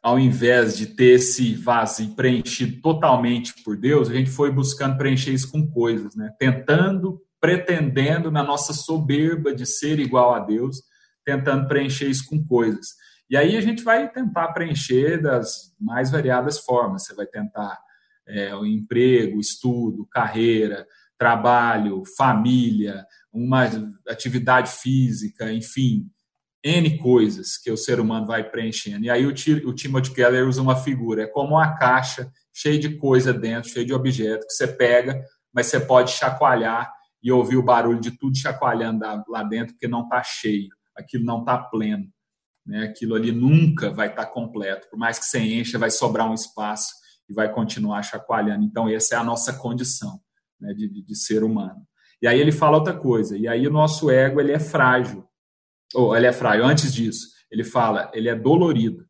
ao 0.02 0.18
invés 0.18 0.76
de 0.76 0.86
ter 0.86 1.16
esse 1.16 1.54
vazio 1.54 2.14
preenchido 2.14 2.80
totalmente 2.80 3.54
por 3.62 3.76
Deus, 3.76 4.08
a 4.08 4.14
gente 4.14 4.30
foi 4.30 4.50
buscando 4.50 4.96
preencher 4.96 5.32
isso 5.32 5.50
com 5.50 5.66
coisas, 5.66 6.14
né? 6.16 6.32
tentando, 6.38 7.20
pretendendo 7.40 8.30
na 8.30 8.42
nossa 8.42 8.72
soberba 8.72 9.54
de 9.54 9.66
ser 9.66 9.98
igual 9.98 10.34
a 10.34 10.40
Deus, 10.40 10.82
tentando 11.24 11.68
preencher 11.68 12.08
isso 12.08 12.26
com 12.26 12.42
coisas. 12.44 12.88
E 13.28 13.36
aí 13.36 13.56
a 13.56 13.60
gente 13.60 13.84
vai 13.84 14.10
tentar 14.10 14.48
preencher 14.48 15.22
das 15.22 15.72
mais 15.78 16.10
variadas 16.10 16.58
formas. 16.58 17.04
Você 17.04 17.14
vai 17.14 17.26
tentar 17.26 17.78
é, 18.26 18.54
o 18.56 18.66
emprego, 18.66 19.38
estudo, 19.38 20.06
carreira, 20.10 20.86
trabalho, 21.16 22.02
família, 22.16 23.04
uma 23.32 23.68
atividade 24.08 24.72
física, 24.72 25.52
enfim, 25.52 26.10
N 26.62 26.98
coisas 26.98 27.56
que 27.56 27.70
o 27.70 27.76
ser 27.76 28.00
humano 28.00 28.26
vai 28.26 28.48
preenchendo. 28.48 29.04
E 29.04 29.10
aí 29.10 29.26
o, 29.26 29.30
o 29.30 29.74
Timothy 29.74 30.12
Keller 30.12 30.46
usa 30.46 30.60
uma 30.60 30.76
figura, 30.76 31.22
é 31.22 31.26
como 31.26 31.54
uma 31.54 31.76
caixa 31.76 32.30
cheia 32.52 32.78
de 32.78 32.96
coisa 32.96 33.32
dentro, 33.32 33.70
cheia 33.70 33.86
de 33.86 33.94
objeto, 33.94 34.46
que 34.46 34.52
você 34.52 34.66
pega, 34.66 35.22
mas 35.52 35.66
você 35.66 35.80
pode 35.80 36.12
chacoalhar 36.12 36.92
e 37.22 37.32
ouvir 37.32 37.56
o 37.56 37.62
barulho 37.62 38.00
de 38.00 38.10
tudo 38.10 38.36
chacoalhando 38.36 39.04
lá 39.28 39.42
dentro, 39.42 39.74
porque 39.74 39.88
não 39.88 40.02
está 40.02 40.22
cheio, 40.22 40.68
aquilo 40.96 41.24
não 41.24 41.40
está 41.40 41.58
pleno. 41.58 42.06
Né? 42.66 42.84
Aquilo 42.84 43.14
ali 43.14 43.32
nunca 43.32 43.90
vai 43.90 44.08
estar 44.08 44.26
completo. 44.26 44.88
Por 44.88 44.98
mais 44.98 45.18
que 45.18 45.24
você 45.24 45.38
encha, 45.38 45.78
vai 45.78 45.90
sobrar 45.90 46.30
um 46.30 46.34
espaço 46.34 46.94
e 47.28 47.34
vai 47.34 47.52
continuar 47.52 48.02
chacoalhando. 48.02 48.64
Então, 48.64 48.88
essa 48.88 49.14
é 49.14 49.18
a 49.18 49.24
nossa 49.24 49.52
condição 49.52 50.20
né, 50.60 50.72
de, 50.74 50.88
de, 51.02 51.16
ser 51.16 51.42
humano. 51.42 51.86
E 52.20 52.26
aí 52.26 52.38
ele 52.38 52.52
fala 52.52 52.76
outra 52.76 52.94
coisa. 52.94 53.36
E 53.36 53.48
aí 53.48 53.66
o 53.66 53.72
nosso 53.72 54.10
ego 54.10 54.40
ele 54.40 54.52
é 54.52 54.58
frágil. 54.58 55.24
Ou 55.94 56.16
ele 56.16 56.26
é. 56.26 56.32
Antes 56.62 56.92
disso, 56.92 57.28
ele 57.50 57.64
fala, 57.64 58.10
ele 58.14 58.28
é 58.28 58.34
dolorido. 58.34 59.04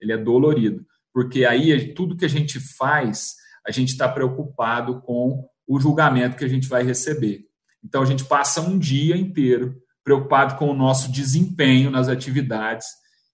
Ele 0.00 0.12
é 0.12 0.16
dolorido. 0.16 0.84
Porque 1.12 1.44
aí 1.44 1.94
tudo 1.94 2.16
que 2.16 2.24
a 2.24 2.28
gente 2.28 2.58
faz, 2.60 3.34
a 3.66 3.70
gente 3.70 3.90
está 3.90 4.08
preocupado 4.08 5.00
com 5.02 5.46
o 5.66 5.80
julgamento 5.80 6.36
que 6.36 6.44
a 6.44 6.48
gente 6.48 6.68
vai 6.68 6.82
receber. 6.82 7.44
Então 7.82 8.02
a 8.02 8.06
gente 8.06 8.24
passa 8.24 8.60
um 8.60 8.78
dia 8.78 9.16
inteiro 9.16 9.76
preocupado 10.02 10.56
com 10.56 10.68
o 10.68 10.74
nosso 10.74 11.10
desempenho 11.10 11.90
nas 11.90 12.08
atividades 12.08 12.86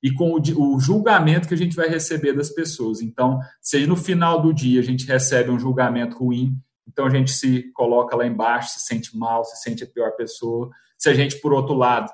e 0.03 0.13
com 0.13 0.33
o, 0.33 0.39
o, 0.39 0.81
julgamento 0.81 1.49
que 1.49 1.55
a 1.55 1.57
gente 1.57 1.77
vai 1.77 1.89
receber 1.89 2.33
das 2.33 2.49
pessoas. 2.49 3.03
Então, 3.03 3.39
se 3.61 3.87
no 3.87 3.97
final 3.97 4.41
do 4.41 4.55
dia 4.55 4.81
a 4.81 4.85
gente 4.85 5.07
recebe 5.07 5.51
um 5.51 5.59
julgamento 5.59 6.17
ruim, 6.17 6.57
então 6.89 7.07
a 7.07 7.11
gente 7.11 7.33
se 7.33 7.71
coloca 7.73 8.17
lá 8.17 8.27
embaixo, 8.27 8.71
se 8.71 8.87
sente 8.87 9.17
mal, 9.17 9.45
se 9.45 9.63
sente 9.63 9.85
a 9.85 9.87
pior 9.87 10.13
pessoa. 10.13 10.71
Se 10.97 11.11
a 11.11 11.15
gente, 11.15 11.37
por 11.41 11.53
outro 11.53 11.75
lado, 11.75 12.11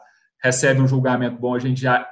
recebe 0.47 0.81
um 0.81 0.89
julgamento 0.89 1.39
bom, 1.39 1.55
a 1.55 1.59
gente 1.59 1.81
já 1.81 2.09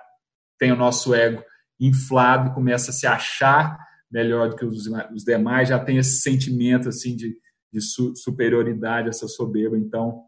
tem 0.58 0.72
o 0.72 0.76
nosso 0.76 1.14
ego 1.14 1.42
inflado 1.80 2.54
começa 2.54 2.90
a 2.90 2.94
se 2.94 3.06
achar 3.06 3.78
melhor 4.10 4.48
do 4.48 4.56
que 4.56 4.64
os, 4.64 4.86
os 5.12 5.24
demais, 5.24 5.68
já 5.68 5.78
tem 5.78 5.98
esse 5.98 6.20
sentimento 6.20 6.88
assim 6.88 7.16
de, 7.16 7.36
de 7.72 7.80
superioridade, 8.16 9.08
essa 9.08 9.26
soberba. 9.26 9.76
Então, 9.76 10.22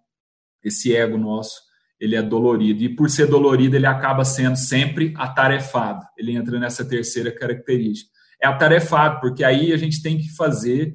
esse 0.63 0.95
ego 0.95 1.17
nosso 1.17 1.61
ele 1.99 2.17
é 2.17 2.23
dolorido. 2.23 2.83
E 2.83 2.95
por 2.95 3.09
ser 3.09 3.27
dolorido, 3.27 3.77
ele 3.77 3.87
acaba 3.87 4.25
sendo 4.25 4.57
sempre 4.57 5.15
atarefado. 5.17 6.05
Ele 6.19 6.33
entra 6.33 6.59
nessa 6.59 6.85
terceira 6.85 7.33
característica. 7.33 8.11
É 8.43 8.47
atarefado, 8.47 9.21
porque 9.21 9.43
aí 9.43 9.73
a 9.73 9.77
gente 9.79 10.03
tem 10.03 10.19
que 10.19 10.35
fazer 10.35 10.95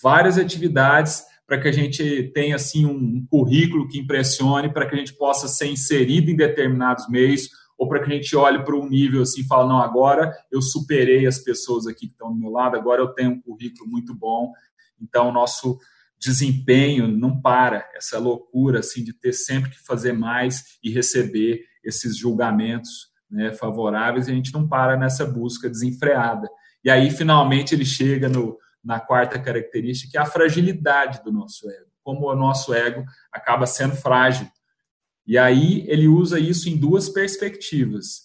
várias 0.00 0.38
atividades 0.38 1.24
para 1.46 1.60
que 1.60 1.68
a 1.68 1.72
gente 1.72 2.30
tenha 2.34 2.56
assim 2.56 2.84
um 2.84 3.24
currículo 3.30 3.88
que 3.88 3.98
impressione, 3.98 4.72
para 4.72 4.86
que 4.86 4.94
a 4.94 4.98
gente 4.98 5.14
possa 5.14 5.46
ser 5.46 5.68
inserido 5.68 6.30
em 6.30 6.36
determinados 6.36 7.08
meios, 7.08 7.48
ou 7.78 7.88
para 7.88 8.02
que 8.02 8.10
a 8.10 8.14
gente 8.14 8.34
olhe 8.34 8.64
para 8.64 8.74
um 8.74 8.88
nível 8.88 9.22
assim 9.22 9.42
e 9.42 9.46
fale, 9.46 9.68
não, 9.68 9.78
agora 9.78 10.32
eu 10.50 10.60
superei 10.60 11.26
as 11.26 11.38
pessoas 11.38 11.86
aqui 11.86 12.06
que 12.06 12.12
estão 12.12 12.32
do 12.32 12.38
meu 12.38 12.50
lado, 12.50 12.76
agora 12.76 13.00
eu 13.00 13.08
tenho 13.08 13.32
um 13.32 13.40
currículo 13.40 13.88
muito 13.88 14.14
bom. 14.14 14.52
Então, 15.00 15.30
nosso 15.30 15.78
desempenho 16.18 17.06
não 17.06 17.40
para, 17.40 17.86
essa 17.94 18.18
loucura 18.18 18.80
assim 18.80 19.04
de 19.04 19.12
ter 19.12 19.32
sempre 19.32 19.70
que 19.70 19.78
fazer 19.84 20.12
mais 20.12 20.78
e 20.82 20.90
receber 20.90 21.62
esses 21.84 22.16
julgamentos 22.16 23.10
né, 23.30 23.52
favoráveis, 23.52 24.26
e 24.26 24.32
a 24.32 24.34
gente 24.34 24.52
não 24.52 24.66
para 24.66 24.96
nessa 24.96 25.26
busca 25.26 25.68
desenfreada. 25.68 26.48
E 26.82 26.90
aí, 26.90 27.10
finalmente, 27.10 27.74
ele 27.74 27.84
chega 27.84 28.28
no, 28.28 28.56
na 28.86 29.00
quarta 29.00 29.38
característica, 29.38 30.12
que 30.12 30.16
é 30.16 30.20
a 30.20 30.26
fragilidade 30.26 31.22
do 31.24 31.32
nosso 31.32 31.68
ego, 31.68 31.90
como 32.04 32.30
o 32.30 32.36
nosso 32.36 32.72
ego 32.72 33.04
acaba 33.32 33.66
sendo 33.66 33.96
frágil. 33.96 34.48
E 35.26 35.36
aí 35.36 35.84
ele 35.88 36.06
usa 36.06 36.38
isso 36.38 36.68
em 36.68 36.78
duas 36.78 37.08
perspectivas. 37.08 38.22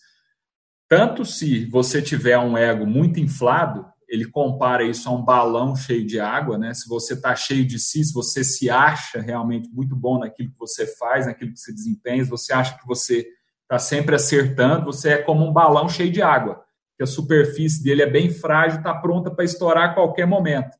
Tanto 0.88 1.25
se 1.25 1.65
você 1.65 2.00
tiver 2.00 2.38
um 2.38 2.56
ego 2.56 2.86
muito 2.86 3.20
inflado, 3.20 3.86
ele 4.08 4.25
compara 4.25 4.84
isso 4.84 5.10
a 5.10 5.12
um 5.12 5.24
balão 5.24 5.75
cheio 5.75 6.06
de 6.06 6.20
água, 6.20 6.58
né? 6.58 6.74
Se 6.74 6.88
você 6.88 7.13
está 7.13 7.34
cheio 7.36 7.65
de 7.65 7.80
si, 7.80 8.03
se 8.03 8.13
você 8.13 8.44
se 8.44 8.70
acha 8.70 9.20
realmente 9.20 9.70
muito 9.72 9.96
bom 9.96 10.20
naquilo 10.20 10.51
que 10.51 10.60
você 10.60 10.86
faz, 10.86 11.25
naquilo 11.25 11.53
que 11.53 11.60
você 11.60 11.74
desempenha, 11.74 12.24
se 12.24 12.30
você 12.30 12.53
acha 12.53 12.77
que 12.77 12.86
você 12.86 13.25
está 13.63 13.80
sempre 13.80 14.13
acertando, 14.13 14.86
você 14.86 15.12
é 15.12 15.18
como 15.18 15.48
um 15.48 15.53
balão 15.53 15.88
cheio 15.88 16.12
de 16.12 16.22
água, 16.22 16.62
que 17.01 17.03
a 17.03 17.08
superfície 17.08 17.84
dele 17.84 18.03
é 18.03 18.10
bem 18.10 18.29
frágil, 18.29 18.77
está 18.77 18.93
pronta 18.93 19.31
para 19.31 19.43
estourar 19.43 19.89
a 19.89 19.93
qualquer 19.96 20.27
momento. 20.27 20.77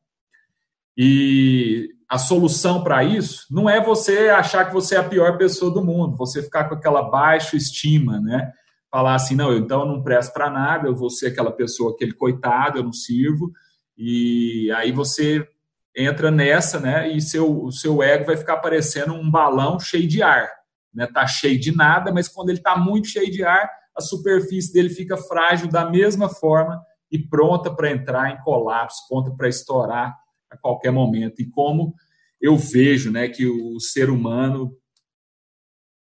E 0.96 1.90
a 2.08 2.20
solução 2.20 2.84
para 2.84 3.04
isso 3.04 3.48
não 3.50 3.68
é 3.68 3.84
você 3.84 4.30
achar 4.30 4.66
que 4.66 4.74
você 4.74 4.94
é 4.94 5.00
a 5.00 5.10
pior 5.10 5.36
pessoa 5.36 5.74
do 5.74 5.84
mundo, 5.84 6.16
você 6.16 6.44
ficar 6.44 6.66
com 6.66 6.76
aquela 6.76 7.02
baixa 7.02 7.58
estima, 7.58 8.22
né? 8.22 8.52
falar 8.92 9.16
assim, 9.16 9.36
não, 9.36 9.56
então 9.56 9.80
eu 9.80 9.86
não 9.88 10.04
presto 10.04 10.32
para 10.34 10.50
nada, 10.50 10.88
eu 10.88 10.96
vou 10.96 11.10
ser 11.10 11.28
aquela 11.28 11.52
pessoa, 11.52 11.94
aquele 11.94 12.12
coitado, 12.12 12.78
eu 12.78 12.84
não 12.84 12.92
sirvo, 12.92 13.50
e 13.98 14.70
aí 14.76 14.92
você 14.92 15.48
entra 15.96 16.30
nessa, 16.30 16.78
né, 16.78 17.10
e 17.10 17.22
seu, 17.22 17.64
o 17.64 17.72
seu 17.72 18.04
ego 18.04 18.26
vai 18.26 18.36
ficar 18.36 18.58
parecendo 18.58 19.14
um 19.14 19.32
balão 19.32 19.80
cheio 19.80 20.08
de 20.08 20.22
ar, 20.22 20.50
né, 20.94 21.08
tá 21.08 21.26
cheio 21.26 21.58
de 21.58 21.74
nada, 21.74 22.12
mas 22.12 22.28
quando 22.28 22.50
ele 22.50 22.58
está 22.58 22.76
muito 22.76 23.08
cheio 23.08 23.32
de 23.32 23.46
ar, 23.46 23.70
a 24.02 24.04
superfície 24.04 24.74
dele 24.74 24.90
fica 24.90 25.16
frágil 25.16 25.70
da 25.70 25.90
mesma 25.90 26.28
forma 26.28 26.84
e 27.12 27.20
pronta 27.20 27.74
para 27.74 27.92
entrar 27.92 28.32
em 28.32 28.42
colapso, 28.44 29.08
pronta 29.08 29.32
para 29.36 29.48
estourar 29.48 30.18
a 30.50 30.58
qualquer 30.58 30.92
momento. 30.92 31.42
E 31.42 31.50
como 31.50 31.94
eu 32.42 32.58
vejo, 32.58 33.12
né, 33.12 33.30
que 33.30 33.46
o 33.46 33.80
ser 33.80 34.10
humano 34.10 34.76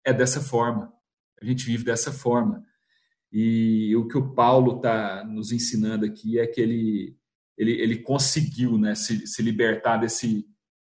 é 0.05 0.13
dessa 0.13 0.41
forma, 0.41 0.93
a 1.41 1.45
gente 1.45 1.65
vive 1.67 1.85
dessa 1.85 2.11
forma. 2.11 2.65
E 3.33 3.95
o 3.97 4.09
que 4.09 4.17
o 4.17 4.35
Paulo 4.35 4.77
está 4.77 5.25
nos 5.25 5.53
ensinando 5.53 6.07
aqui 6.07 6.39
é 6.39 6.47
que 6.47 6.61
ele, 6.61 7.17
ele, 7.57 7.73
ele 7.73 7.99
conseguiu 7.99 8.79
né, 8.79 8.95
se, 8.95 9.27
se 9.27 9.43
libertar 9.43 9.99
desse, 9.99 10.47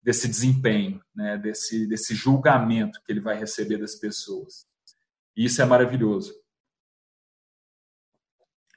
desse 0.02 0.28
desempenho, 0.28 1.00
né, 1.14 1.36
desse, 1.36 1.86
desse 1.86 2.14
julgamento 2.14 3.00
que 3.04 3.12
ele 3.12 3.20
vai 3.20 3.38
receber 3.38 3.78
das 3.78 3.96
pessoas. 3.96 4.66
E 5.36 5.44
isso 5.44 5.60
é 5.60 5.64
maravilhoso. 5.64 6.41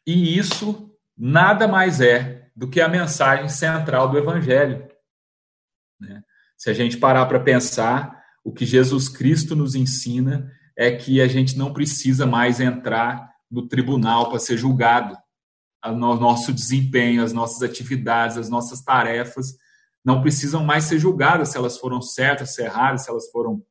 E 0.05 0.38
isso 0.38 0.91
nada 1.17 1.67
mais 1.67 2.01
é 2.01 2.50
do 2.55 2.69
que 2.69 2.79
a 2.79 2.88
mensagem 2.88 3.50
central 3.50 4.09
do 4.09 4.17
Evangelho. 4.17 4.88
Né? 6.00 6.24
Se 6.57 6.69
a 6.69 6.74
gente 6.74 6.97
parar 6.97 7.25
para 7.25 7.39
pensar, 7.39 8.24
o 8.43 8.53
que 8.53 8.65
Jesus 8.65 9.09
Cristo 9.09 9.55
nos 9.55 9.75
ensina 9.75 10.51
é 10.77 10.91
que 10.91 11.21
a 11.21 11.27
gente 11.27 11.57
não 11.57 11.74
precisa 11.74 12.25
mais 12.25 12.59
entrar 12.59 13.29
no 13.50 13.67
tribunal 13.67 14.29
para 14.29 14.39
ser 14.39 14.57
julgado. 14.57 15.17
O 15.83 15.91
nosso 15.91 16.51
desempenho, 16.51 17.24
as 17.24 17.31
nossas 17.31 17.62
atividades, 17.62 18.38
as 18.38 18.50
nossas 18.50 18.81
tarefas 18.81 19.55
não 20.03 20.21
precisam 20.21 20.63
mais 20.63 20.85
ser 20.85 21.00
julgadas 21.00 21.50
se 21.50 21.57
elas 21.57 21.77
foram 21.77 22.01
certas, 22.01 22.53
se 22.53 22.63
erradas, 22.63 23.03
se 23.03 23.09
elas 23.09 23.29
foram 23.31 23.63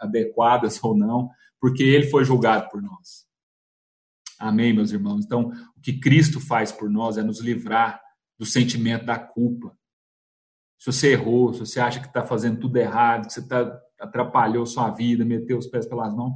adequadas 0.00 0.82
ou 0.82 0.96
não, 0.96 1.30
porque 1.60 1.82
ele 1.82 2.08
foi 2.08 2.24
julgado 2.24 2.68
por 2.70 2.80
nós. 2.80 3.27
Amém, 4.38 4.72
meus 4.72 4.92
irmãos? 4.92 5.24
Então, 5.24 5.52
o 5.76 5.80
que 5.80 5.98
Cristo 5.98 6.40
faz 6.40 6.70
por 6.70 6.88
nós 6.88 7.18
é 7.18 7.22
nos 7.22 7.40
livrar 7.40 8.00
do 8.38 8.46
sentimento 8.46 9.04
da 9.04 9.18
culpa. 9.18 9.76
Se 10.78 10.92
você 10.92 11.12
errou, 11.12 11.52
se 11.52 11.60
você 11.60 11.80
acha 11.80 12.00
que 12.00 12.06
está 12.06 12.24
fazendo 12.24 12.60
tudo 12.60 12.76
errado, 12.76 13.26
que 13.26 13.32
você 13.32 13.46
tá, 13.46 13.80
atrapalhou 13.98 14.64
sua 14.64 14.90
vida, 14.90 15.24
meteu 15.24 15.58
os 15.58 15.66
pés 15.66 15.86
pelas 15.86 16.14
mãos, 16.14 16.34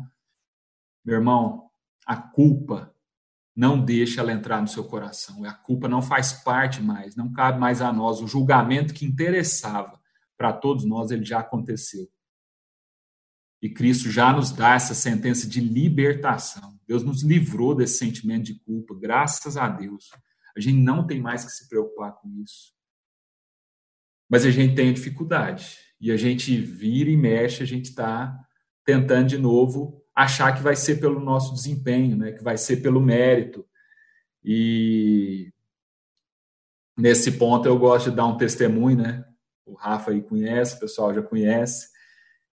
meu 1.05 1.15
irmão, 1.15 1.71
a 2.05 2.17
culpa 2.17 2.93
não 3.55 3.85
deixa 3.85 4.21
ela 4.21 4.33
entrar 4.33 4.61
no 4.61 4.69
seu 4.69 4.85
coração. 4.85 5.45
A 5.45 5.53
culpa 5.53 5.89
não 5.89 6.03
faz 6.03 6.33
parte 6.33 6.83
mais, 6.83 7.15
não 7.15 7.33
cabe 7.33 7.61
mais 7.61 7.81
a 7.81 7.93
nós. 7.93 8.21
O 8.21 8.27
julgamento 8.27 8.95
que 8.95 9.05
interessava 9.05 10.01
para 10.37 10.53
todos 10.53 10.85
nós, 10.85 11.11
ele 11.11 11.25
já 11.25 11.41
aconteceu. 11.41 12.11
E 13.61 13.71
Cristo 13.71 14.11
já 14.11 14.33
nos 14.33 14.51
dá 14.51 14.75
essa 14.75 14.95
sentença 14.95 15.47
de 15.47 15.61
libertação. 15.61 16.77
Deus 16.93 17.03
nos 17.03 17.23
livrou 17.23 17.75
desse 17.75 17.97
sentimento 17.97 18.45
de 18.45 18.55
culpa, 18.61 18.95
graças 18.95 19.57
a 19.57 19.67
Deus. 19.67 20.11
A 20.55 20.61
gente 20.61 20.77
não 20.77 21.07
tem 21.07 21.23
mais 21.23 21.43
que 21.43 21.51
se 21.51 21.67
preocupar 21.67 22.13
com 22.21 22.29
isso. 22.43 22.75
Mas 24.29 24.45
a 24.45 24.51
gente 24.51 24.75
tem 24.75 24.93
dificuldade. 24.93 25.79
E 25.99 26.13
a 26.13 26.19
gente 26.19 26.55
vira 26.61 27.09
e 27.09 27.17
mexe, 27.17 27.63
a 27.63 27.67
gente 27.67 27.87
está 27.87 28.39
tentando 28.85 29.29
de 29.29 29.39
novo 29.39 30.05
achar 30.15 30.55
que 30.55 30.63
vai 30.63 30.77
ser 30.77 31.01
pelo 31.01 31.19
nosso 31.19 31.55
desempenho, 31.55 32.15
né? 32.15 32.33
que 32.33 32.45
vai 32.45 32.59
ser 32.59 32.83
pelo 32.83 33.01
mérito. 33.01 33.67
E 34.45 35.51
nesse 36.95 37.33
ponto 37.33 37.67
eu 37.67 37.79
gosto 37.79 38.11
de 38.11 38.17
dar 38.17 38.27
um 38.27 38.37
testemunho, 38.37 38.99
né? 38.99 39.25
O 39.65 39.73
Rafa 39.73 40.11
aí 40.11 40.21
conhece, 40.21 40.77
o 40.77 40.81
pessoal 40.81 41.15
já 41.15 41.23
conhece, 41.23 41.89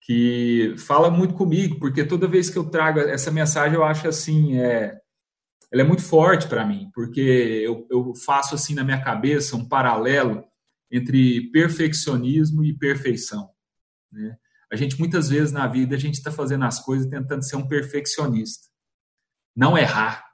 que 0.03 0.75
fala 0.79 1.11
muito 1.11 1.35
comigo, 1.35 1.79
porque 1.79 2.05
toda 2.05 2.27
vez 2.27 2.51
que 2.51 2.59
eu 2.59 2.69
trago 2.69 2.99
essa 2.99 3.31
mensagem 3.31 3.77
eu 3.77 3.85
acho 3.85 4.09
assim, 4.09 4.59
é, 4.59 4.99
ela 5.73 5.83
é 5.83 5.85
muito 5.85 6.03
forte 6.03 6.49
para 6.49 6.67
mim, 6.67 6.91
porque 6.93 7.21
eu, 7.21 7.87
eu 7.89 8.15
faço 8.15 8.55
assim 8.55 8.75
na 8.75 8.83
minha 8.85 9.03
cabeça 9.03 9.57
um 9.57 9.67
paralelo 9.67 10.45
entre 10.91 11.51
perfeccionismo 11.53 12.65
e 12.65 12.77
perfeição. 12.77 13.49
Né? 14.11 14.37
A 14.71 14.77
gente 14.77 14.99
muitas 14.99 15.29
vezes 15.29 15.53
na 15.53 15.67
vida 15.69 15.95
a 15.95 15.99
gente 15.99 16.15
está 16.15 16.33
fazendo 16.33 16.65
as 16.65 16.81
coisas 16.81 17.09
tentando 17.09 17.45
ser 17.45 17.57
um 17.57 17.67
perfeccionista, 17.67 18.69
não 19.55 19.79
errar. 19.79 20.27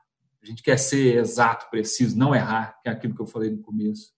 A 0.42 0.46
gente 0.46 0.62
quer 0.62 0.78
ser 0.78 1.18
exato, 1.18 1.68
preciso, 1.70 2.16
não 2.16 2.34
errar, 2.34 2.78
que 2.80 2.88
é 2.88 2.92
aquilo 2.92 3.14
que 3.14 3.20
eu 3.20 3.26
falei 3.26 3.50
no 3.50 3.60
começo. 3.60 4.12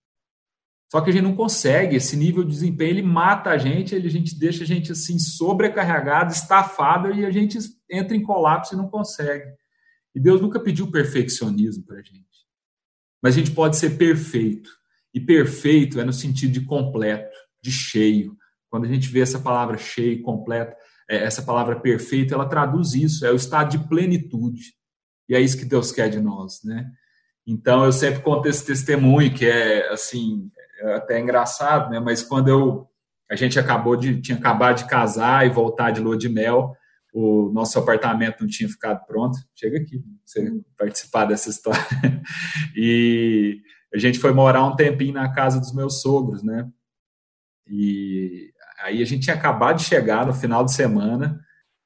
Só 0.90 1.00
que 1.00 1.10
a 1.10 1.12
gente 1.12 1.22
não 1.22 1.36
consegue, 1.36 1.94
esse 1.94 2.16
nível 2.16 2.42
de 2.42 2.50
desempenho 2.50 2.90
ele 2.90 3.02
mata 3.02 3.50
a 3.50 3.58
gente, 3.58 3.94
ele, 3.94 4.08
a 4.08 4.10
gente 4.10 4.36
deixa 4.36 4.64
a 4.64 4.66
gente 4.66 4.90
assim 4.90 5.20
sobrecarregado, 5.20 6.32
estafado 6.32 7.12
e 7.12 7.24
a 7.24 7.30
gente 7.30 7.58
entra 7.88 8.16
em 8.16 8.22
colapso 8.22 8.74
e 8.74 8.76
não 8.76 8.88
consegue. 8.88 9.52
E 10.12 10.18
Deus 10.18 10.40
nunca 10.40 10.58
pediu 10.58 10.90
perfeccionismo 10.90 11.84
para 11.84 11.98
a 11.98 12.02
gente. 12.02 12.26
Mas 13.22 13.34
a 13.34 13.38
gente 13.38 13.52
pode 13.52 13.76
ser 13.76 13.96
perfeito. 13.96 14.68
E 15.14 15.20
perfeito 15.20 16.00
é 16.00 16.04
no 16.04 16.12
sentido 16.12 16.52
de 16.52 16.64
completo, 16.64 17.36
de 17.62 17.70
cheio, 17.70 18.36
quando 18.68 18.84
a 18.84 18.88
gente 18.88 19.08
vê 19.08 19.20
essa 19.20 19.38
palavra 19.38 19.76
cheio, 19.76 20.22
completo, 20.22 20.74
é, 21.08 21.24
essa 21.24 21.42
palavra 21.42 21.78
perfeito, 21.78 22.34
ela 22.34 22.48
traduz 22.48 22.94
isso, 22.94 23.24
é 23.24 23.30
o 23.30 23.36
estado 23.36 23.70
de 23.70 23.88
plenitude. 23.88 24.74
E 25.28 25.36
é 25.36 25.40
isso 25.40 25.58
que 25.58 25.64
Deus 25.64 25.92
quer 25.92 26.08
de 26.08 26.20
nós, 26.20 26.62
né? 26.64 26.90
Então, 27.46 27.84
eu 27.84 27.92
sempre 27.92 28.22
conto 28.22 28.48
esse 28.48 28.64
testemunho, 28.64 29.32
que 29.34 29.44
é, 29.44 29.88
assim, 29.92 30.50
é 30.80 30.94
até 30.94 31.20
engraçado, 31.20 31.90
né? 31.90 32.00
Mas 32.00 32.22
quando 32.22 32.48
eu, 32.48 32.88
a 33.30 33.36
gente 33.36 33.58
acabou 33.58 33.96
de, 33.96 34.20
tinha 34.20 34.38
acabado 34.38 34.78
de 34.78 34.86
casar 34.86 35.46
e 35.46 35.50
voltar 35.50 35.90
de 35.90 36.00
lua 36.00 36.16
de 36.16 36.28
mel, 36.28 36.74
o 37.12 37.50
nosso 37.52 37.78
apartamento 37.78 38.40
não 38.40 38.48
tinha 38.48 38.68
ficado 38.68 39.04
pronto. 39.06 39.38
Chega 39.54 39.78
aqui, 39.78 40.02
você 40.24 40.50
participar 40.78 41.24
dessa 41.26 41.50
história. 41.50 41.80
E 42.76 43.60
a 43.92 43.98
gente 43.98 44.18
foi 44.18 44.32
morar 44.32 44.64
um 44.64 44.76
tempinho 44.76 45.14
na 45.14 45.32
casa 45.32 45.58
dos 45.58 45.74
meus 45.74 46.00
sogros, 46.00 46.42
né? 46.42 46.68
E 47.66 48.52
Aí 48.82 49.02
a 49.02 49.04
gente 49.04 49.24
tinha 49.24 49.36
acabado 49.36 49.78
de 49.78 49.84
chegar 49.84 50.26
no 50.26 50.32
final 50.32 50.64
de 50.64 50.72
semana 50.72 51.38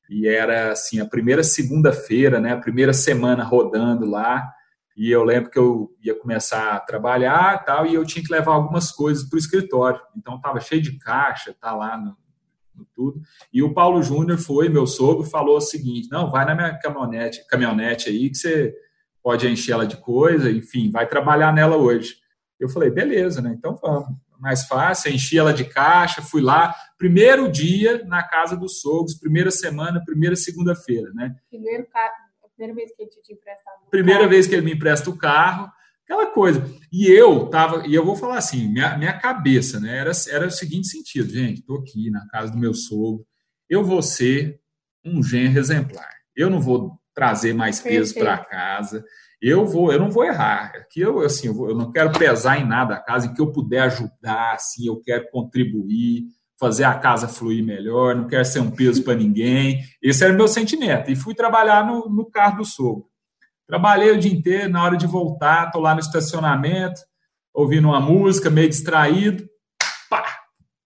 e 0.09 0.28
era 0.28 0.72
assim 0.72 1.00
a 1.00 1.07
primeira 1.07 1.42
segunda-feira, 1.42 2.38
né, 2.38 2.52
a 2.52 2.61
primeira 2.61 2.92
semana 2.92 3.42
rodando 3.42 4.07
lá. 4.07 4.54
E 4.96 5.11
eu 5.11 5.24
lembro 5.24 5.50
que 5.50 5.59
eu 5.59 5.90
ia 6.02 6.14
começar 6.14 6.74
a 6.74 6.80
trabalhar 6.80 7.64
tal, 7.64 7.87
e 7.87 7.94
eu 7.94 8.04
tinha 8.04 8.24
que 8.24 8.33
levar 8.33 8.52
algumas 8.52 8.92
coisas 8.92 9.28
para 9.28 9.37
o 9.37 9.38
escritório. 9.38 10.00
Então 10.16 10.37
estava 10.37 10.61
cheio 10.61 10.80
de 10.80 10.98
caixa, 10.98 11.54
tá 11.61 11.74
lá 11.74 11.96
no, 11.96 12.16
no 12.74 12.87
tudo. 12.94 13.20
E 13.52 13.62
o 13.62 13.74
Paulo 13.74 14.02
Júnior 14.02 14.38
foi, 14.38 14.68
meu 14.68 14.87
sogro, 14.87 15.24
falou 15.24 15.57
o 15.57 15.61
seguinte: 15.61 16.09
não, 16.11 16.30
vai 16.30 16.44
na 16.44 16.54
minha 16.54 16.78
caminhonete, 16.78 17.46
caminhonete 17.48 18.09
aí 18.09 18.30
que 18.30 18.37
você 18.37 18.74
pode 19.22 19.48
encher 19.48 19.72
ela 19.72 19.87
de 19.87 19.96
coisa, 19.96 20.50
enfim, 20.50 20.90
vai 20.90 21.09
trabalhar 21.09 21.52
nela 21.52 21.76
hoje. 21.76 22.16
Eu 22.61 22.68
falei, 22.68 22.90
beleza, 22.90 23.40
né? 23.40 23.54
Então 23.57 23.76
vamos 23.83 24.09
mais 24.38 24.66
fácil, 24.66 25.11
enchi 25.11 25.38
ela 25.38 25.54
de 25.54 25.64
caixa, 25.64 26.20
fui 26.20 26.42
lá, 26.42 26.74
primeiro 26.98 27.50
dia 27.50 28.04
na 28.04 28.22
casa 28.22 28.54
dos 28.54 28.80
sogros, 28.80 29.18
primeira 29.18 29.50
semana, 29.50 30.04
primeira 30.04 30.37
segunda-feira, 30.37 31.11
né? 31.14 31.35
Primeiro 31.48 31.87
primeira 32.57 32.75
vez 32.75 32.95
que 32.95 33.03
ele 33.03 33.11
te 33.11 33.33
emprestava. 33.33 33.77
Primeira 33.90 34.21
carro. 34.21 34.31
vez 34.31 34.47
que 34.47 34.55
ele 34.55 34.64
me 34.64 34.75
empresta 34.75 35.11
o 35.11 35.17
carro, 35.17 35.71
aquela 36.05 36.27
coisa. 36.27 36.64
E 36.93 37.07
eu 37.07 37.49
tava, 37.49 37.87
e 37.87 37.95
eu 37.95 38.05
vou 38.05 38.17
falar 38.17 38.38
assim, 38.38 38.69
minha, 38.69 38.97
minha 38.97 39.19
cabeça, 39.19 39.81
né, 39.81 39.99
era, 39.99 40.12
era 40.31 40.47
o 40.47 40.51
seguinte 40.51 40.88
sentido, 40.88 41.31
gente, 41.31 41.62
tô 41.62 41.77
aqui 41.77 42.11
na 42.11 42.27
casa 42.29 42.53
do 42.53 42.59
meu 42.59 42.75
sogro, 42.75 43.27
eu 43.69 43.85
vou 43.85 44.03
ser 44.03 44.61
um 45.05 45.23
genro 45.23 45.59
exemplar. 45.59 46.11
Eu 46.35 46.51
não 46.51 46.61
vou 46.61 46.99
trazer 47.14 47.53
mais 47.53 47.81
peso 47.81 48.14
para 48.14 48.45
casa 48.45 49.05
eu 49.47 49.67
vou, 49.67 49.93
eu 49.93 49.99
não 49.99 50.11
vou 50.11 50.25
errar. 50.25 50.73
Aqui 50.75 51.01
eu 51.01 51.21
assim, 51.21 51.49
eu, 51.49 51.55
vou, 51.55 51.69
eu, 51.69 51.77
não 51.77 51.93
quero 51.93 52.19
pesar 52.19 52.59
em 52.59 52.67
nada 52.67 52.95
a 52.95 53.01
casa, 53.01 53.27
em 53.27 53.35
que 53.35 53.43
eu 53.43 53.53
puder 53.53 53.81
ajudar, 53.81 54.55
assim, 54.55 54.87
eu 54.87 54.99
quero 55.03 55.31
contribuir, 55.31 56.25
fazer 56.59 56.85
a 56.85 56.95
casa 56.95 57.29
fluir 57.29 57.64
melhor, 57.64 58.14
não 58.14 58.29
quero 58.29 58.45
ser 58.45 58.61
um 58.61 58.71
peso 58.71 59.03
para 59.03 59.14
ninguém. 59.14 59.83
Esse 60.03 60.25
era 60.25 60.33
o 60.33 60.37
meu 60.37 60.49
sentimento. 60.49 61.11
E 61.11 61.17
fui 61.17 61.35
trabalhar 61.35 61.87
no, 61.87 62.09
no 62.09 62.25
carro 62.31 62.59
do 62.59 62.64
sogro. 62.64 63.07
Trabalhei 63.67 64.11
o 64.11 64.19
dia 64.19 64.33
inteiro, 64.33 64.71
na 64.71 64.83
hora 64.83 64.97
de 64.97 65.07
voltar, 65.07 65.67
estou 65.67 65.81
lá 65.81 65.95
no 65.95 66.01
estacionamento, 66.01 67.01
ouvindo 67.53 67.88
uma 67.88 68.01
música, 68.01 68.51
meio 68.51 68.69
distraído, 68.69 69.49
pá, 70.11 70.25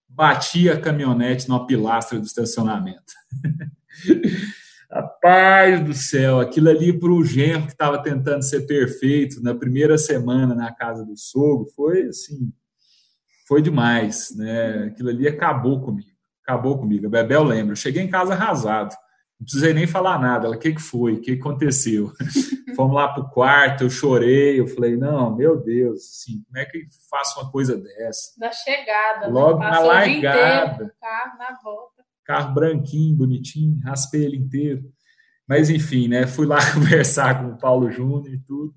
bati 0.08 0.70
a 0.70 0.80
caminhonete 0.80 1.48
numa 1.48 1.66
pilastra 1.66 2.18
do 2.18 2.26
estacionamento. 2.26 3.12
Rapaz 4.90 5.84
do 5.84 5.92
céu, 5.92 6.40
aquilo 6.40 6.70
ali 6.70 6.98
para 6.98 7.10
o 7.10 7.22
genro 7.22 7.66
que 7.66 7.72
estava 7.72 8.02
tentando 8.02 8.42
ser 8.42 8.62
perfeito 8.66 9.42
na 9.42 9.54
primeira 9.54 9.98
semana 9.98 10.54
na 10.54 10.72
casa 10.72 11.04
do 11.04 11.14
sogro, 11.16 11.66
foi 11.76 12.04
assim, 12.04 12.50
foi 13.48 13.62
demais, 13.62 14.36
né? 14.36 14.84
Aquilo 14.84 15.08
ali 15.08 15.26
acabou 15.26 15.80
comigo, 15.80 16.10
acabou 16.44 16.78
comigo. 16.78 17.06
A 17.06 17.10
Bebel 17.10 17.42
lembra, 17.42 17.72
eu 17.72 17.76
cheguei 17.76 18.02
em 18.02 18.10
casa 18.10 18.34
arrasado, 18.34 18.94
não 19.40 19.44
precisei 19.44 19.72
nem 19.72 19.86
falar 19.86 20.20
nada. 20.20 20.46
Ela, 20.46 20.56
o 20.56 20.58
que, 20.58 20.74
que 20.74 20.82
foi? 20.82 21.14
O 21.14 21.20
que 21.20 21.32
aconteceu? 21.32 22.12
Fomos 22.76 22.94
lá 22.94 23.08
para 23.08 23.22
o 23.22 23.30
quarto, 23.30 23.84
eu 23.84 23.90
chorei, 23.90 24.60
eu 24.60 24.68
falei, 24.68 24.96
não, 24.96 25.34
meu 25.34 25.56
Deus, 25.56 26.00
assim, 26.00 26.44
como 26.44 26.58
é 26.58 26.64
que 26.64 26.86
faço 27.10 27.40
uma 27.40 27.50
coisa 27.50 27.76
dessa? 27.76 28.34
Na 28.38 28.52
chegada, 28.52 29.26
né? 29.26 29.32
Logo 29.32 29.58
né? 29.58 29.70
na 29.70 29.80
largada. 29.80 30.94
carro 31.00 31.38
na 31.38 31.58
volta 31.60 31.98
carro 32.28 32.52
branquinho, 32.52 33.16
bonitinho, 33.16 33.80
raspei 33.82 34.22
ele 34.22 34.36
inteiro. 34.36 34.84
Mas 35.48 35.70
enfim, 35.70 36.08
né? 36.08 36.26
Fui 36.26 36.46
lá 36.46 36.58
conversar 36.74 37.42
com 37.42 37.54
o 37.54 37.58
Paulo 37.58 37.90
Júnior 37.90 38.28
e 38.28 38.38
tudo. 38.38 38.74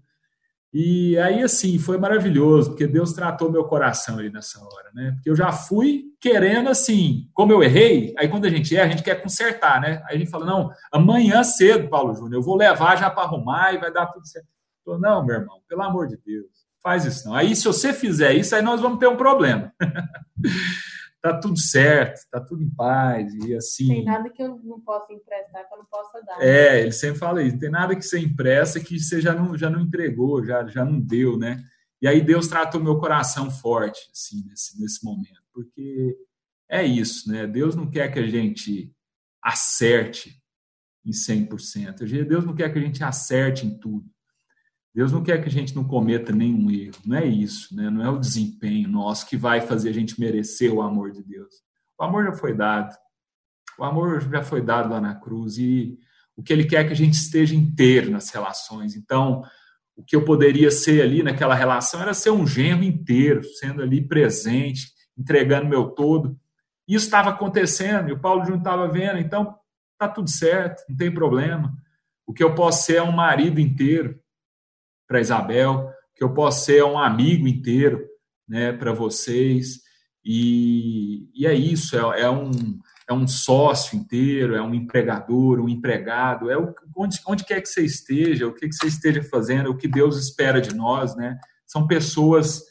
E 0.73 1.17
aí, 1.17 1.43
assim, 1.43 1.77
foi 1.77 1.97
maravilhoso, 1.97 2.69
porque 2.69 2.87
Deus 2.87 3.11
tratou 3.11 3.51
meu 3.51 3.65
coração 3.65 4.17
ali 4.17 4.29
nessa 4.29 4.57
hora, 4.63 4.89
né? 4.93 5.11
Porque 5.15 5.29
eu 5.29 5.35
já 5.35 5.51
fui 5.51 6.05
querendo, 6.19 6.69
assim, 6.69 7.27
como 7.33 7.51
eu 7.51 7.61
errei, 7.61 8.13
aí 8.17 8.29
quando 8.29 8.45
a 8.45 8.49
gente 8.49 8.75
erra, 8.75 8.87
a 8.87 8.91
gente 8.91 9.03
quer 9.03 9.21
consertar, 9.21 9.81
né? 9.81 10.01
Aí 10.07 10.15
a 10.15 10.17
gente 10.17 10.31
fala, 10.31 10.45
não, 10.45 10.69
amanhã 10.91 11.43
cedo, 11.43 11.89
Paulo 11.89 12.13
Júnior, 12.13 12.35
eu 12.35 12.41
vou 12.41 12.55
levar 12.55 12.95
já 12.95 13.09
para 13.09 13.23
arrumar 13.23 13.73
e 13.73 13.79
vai 13.79 13.91
dar 13.91 14.05
tudo 14.07 14.25
certo. 14.25 14.47
Eu 14.87 14.97
não, 14.97 15.25
meu 15.25 15.35
irmão, 15.35 15.59
pelo 15.67 15.83
amor 15.83 16.07
de 16.07 16.17
Deus, 16.25 16.47
faz 16.81 17.05
isso 17.05 17.27
não. 17.27 17.35
Aí, 17.35 17.53
se 17.53 17.65
você 17.65 17.91
fizer 17.91 18.33
isso, 18.33 18.55
aí 18.55 18.61
nós 18.61 18.79
vamos 18.79 18.99
ter 18.99 19.07
um 19.07 19.17
problema. 19.17 19.73
tá 21.21 21.39
tudo 21.39 21.59
certo, 21.59 22.27
tá 22.29 22.39
tudo 22.41 22.63
em 22.63 22.69
paz 22.69 23.33
e 23.35 23.55
assim. 23.55 23.87
Tem 23.87 24.05
nada 24.05 24.29
que 24.29 24.41
eu 24.41 24.59
não 24.63 24.79
possa 24.81 25.13
emprestar 25.13 25.67
que 25.67 25.73
eu 25.73 25.77
não 25.77 25.85
possa 25.85 26.21
dar. 26.21 26.41
É, 26.41 26.81
ele 26.81 26.91
sempre 26.91 27.19
fala 27.19 27.43
isso. 27.43 27.53
Não 27.53 27.59
tem 27.59 27.69
nada 27.69 27.95
que 27.95 28.01
você 28.01 28.19
empresta 28.19 28.79
que 28.79 28.99
você 28.99 29.21
já 29.21 29.33
não, 29.33 29.55
já 29.57 29.69
não 29.69 29.81
entregou, 29.81 30.43
já, 30.43 30.65
já 30.67 30.83
não 30.83 30.99
deu, 30.99 31.37
né? 31.37 31.63
E 32.01 32.07
aí 32.07 32.19
Deus 32.19 32.47
tratou 32.47 32.81
meu 32.81 32.97
coração 32.99 33.51
forte, 33.51 34.09
assim, 34.11 34.43
nesse, 34.47 34.81
nesse 34.81 35.05
momento, 35.05 35.41
porque 35.53 36.17
é 36.67 36.83
isso, 36.83 37.31
né? 37.31 37.45
Deus 37.45 37.75
não 37.75 37.89
quer 37.89 38.11
que 38.11 38.17
a 38.17 38.27
gente 38.27 38.91
acerte 39.43 40.41
em 41.05 41.11
100%. 41.11 42.25
Deus 42.25 42.45
não 42.45 42.55
quer 42.55 42.71
que 42.73 42.79
a 42.79 42.81
gente 42.81 43.03
acerte 43.03 43.67
em 43.67 43.77
tudo. 43.77 44.09
Deus 44.93 45.11
não 45.11 45.23
quer 45.23 45.41
que 45.41 45.47
a 45.47 45.51
gente 45.51 45.75
não 45.75 45.83
cometa 45.83 46.33
nenhum 46.33 46.69
erro. 46.69 46.97
Não 47.05 47.17
é 47.17 47.25
isso, 47.25 47.73
né? 47.75 47.89
Não 47.89 48.03
é 48.03 48.09
o 48.09 48.19
desempenho 48.19 48.89
nosso 48.89 49.25
que 49.25 49.37
vai 49.37 49.61
fazer 49.61 49.89
a 49.89 49.93
gente 49.93 50.19
merecer 50.19 50.73
o 50.73 50.81
amor 50.81 51.11
de 51.11 51.23
Deus. 51.23 51.55
O 51.97 52.03
amor 52.03 52.25
já 52.25 52.33
foi 52.33 52.53
dado. 52.53 52.93
O 53.79 53.83
amor 53.83 54.21
já 54.21 54.43
foi 54.43 54.61
dado 54.61 54.89
lá 54.89 54.99
na 54.99 55.15
cruz 55.15 55.57
e 55.57 55.97
o 56.35 56.43
que 56.43 56.51
ele 56.51 56.65
quer 56.65 56.81
é 56.81 56.87
que 56.87 56.93
a 56.93 56.95
gente 56.95 57.13
esteja 57.13 57.55
inteiro 57.55 58.11
nas 58.11 58.29
relações. 58.29 58.95
Então, 58.95 59.43
o 59.95 60.03
que 60.03 60.15
eu 60.15 60.25
poderia 60.25 60.71
ser 60.71 61.01
ali 61.01 61.23
naquela 61.23 61.55
relação 61.55 62.01
era 62.01 62.13
ser 62.13 62.31
um 62.31 62.45
genro 62.45 62.83
inteiro, 62.83 63.43
sendo 63.43 63.81
ali 63.81 64.05
presente, 64.05 64.91
entregando 65.17 65.69
meu 65.69 65.89
todo. 65.89 66.37
Isso 66.87 67.05
estava 67.05 67.29
acontecendo 67.29 68.09
e 68.09 68.11
o 68.11 68.19
Paulo 68.19 68.41
Júnior 68.41 68.59
estava 68.59 68.87
vendo, 68.87 69.19
então 69.19 69.55
tá 69.97 70.07
tudo 70.07 70.29
certo, 70.29 70.83
não 70.89 70.97
tem 70.97 71.13
problema. 71.13 71.73
O 72.25 72.33
que 72.33 72.43
eu 72.43 72.55
posso 72.55 72.85
ser 72.85 72.95
é 72.95 73.03
um 73.03 73.11
marido 73.11 73.59
inteiro, 73.59 74.19
para 75.11 75.19
Isabel, 75.19 75.91
que 76.15 76.23
eu 76.23 76.33
possa 76.33 76.65
ser 76.65 76.83
um 76.85 76.97
amigo 76.97 77.45
inteiro 77.45 78.07
né, 78.47 78.71
para 78.71 78.93
vocês. 78.93 79.81
E, 80.23 81.29
e 81.35 81.45
é 81.45 81.53
isso, 81.53 81.97
é, 81.97 82.21
é, 82.21 82.29
um, 82.29 82.49
é 83.09 83.11
um 83.11 83.27
sócio 83.27 83.97
inteiro, 83.97 84.55
é 84.55 84.61
um 84.61 84.73
empregador, 84.73 85.59
um 85.59 85.67
empregado, 85.67 86.49
é 86.49 86.57
o, 86.57 86.73
onde, 86.95 87.19
onde 87.27 87.43
quer 87.43 87.59
que 87.59 87.67
você 87.67 87.83
esteja, 87.83 88.47
o 88.47 88.53
que, 88.53 88.69
que 88.69 88.75
você 88.75 88.87
esteja 88.87 89.21
fazendo, 89.21 89.69
o 89.69 89.77
que 89.77 89.87
Deus 89.87 90.17
espera 90.17 90.61
de 90.61 90.73
nós, 90.73 91.13
né? 91.17 91.37
São 91.67 91.85
pessoas 91.85 92.63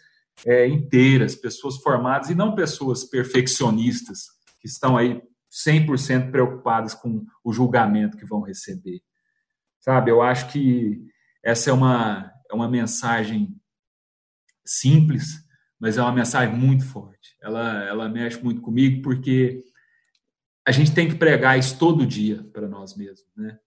é, 0.46 0.66
inteiras, 0.66 1.34
pessoas 1.34 1.76
formadas 1.76 2.30
e 2.30 2.34
não 2.34 2.54
pessoas 2.54 3.04
perfeccionistas 3.04 4.28
que 4.60 4.66
estão 4.66 4.96
aí 4.96 5.20
100% 5.50 6.30
preocupadas 6.30 6.94
com 6.94 7.26
o 7.44 7.52
julgamento 7.52 8.16
que 8.16 8.24
vão 8.24 8.40
receber. 8.40 9.02
Sabe, 9.80 10.10
eu 10.10 10.22
acho 10.22 10.50
que 10.52 11.10
essa 11.42 11.70
é 11.70 11.72
uma, 11.72 12.32
é 12.50 12.54
uma 12.54 12.68
mensagem 12.68 13.56
simples, 14.64 15.44
mas 15.78 15.96
é 15.96 16.02
uma 16.02 16.12
mensagem 16.12 16.54
muito 16.54 16.84
forte. 16.84 17.36
Ela, 17.42 17.84
ela 17.84 18.08
mexe 18.08 18.42
muito 18.42 18.60
comigo 18.60 19.02
porque 19.02 19.64
a 20.66 20.72
gente 20.72 20.94
tem 20.94 21.08
que 21.08 21.14
pregar 21.14 21.58
isso 21.58 21.78
todo 21.78 22.06
dia 22.06 22.44
para 22.52 22.68
nós 22.68 22.96
mesmos, 22.96 23.26
né? 23.36 23.58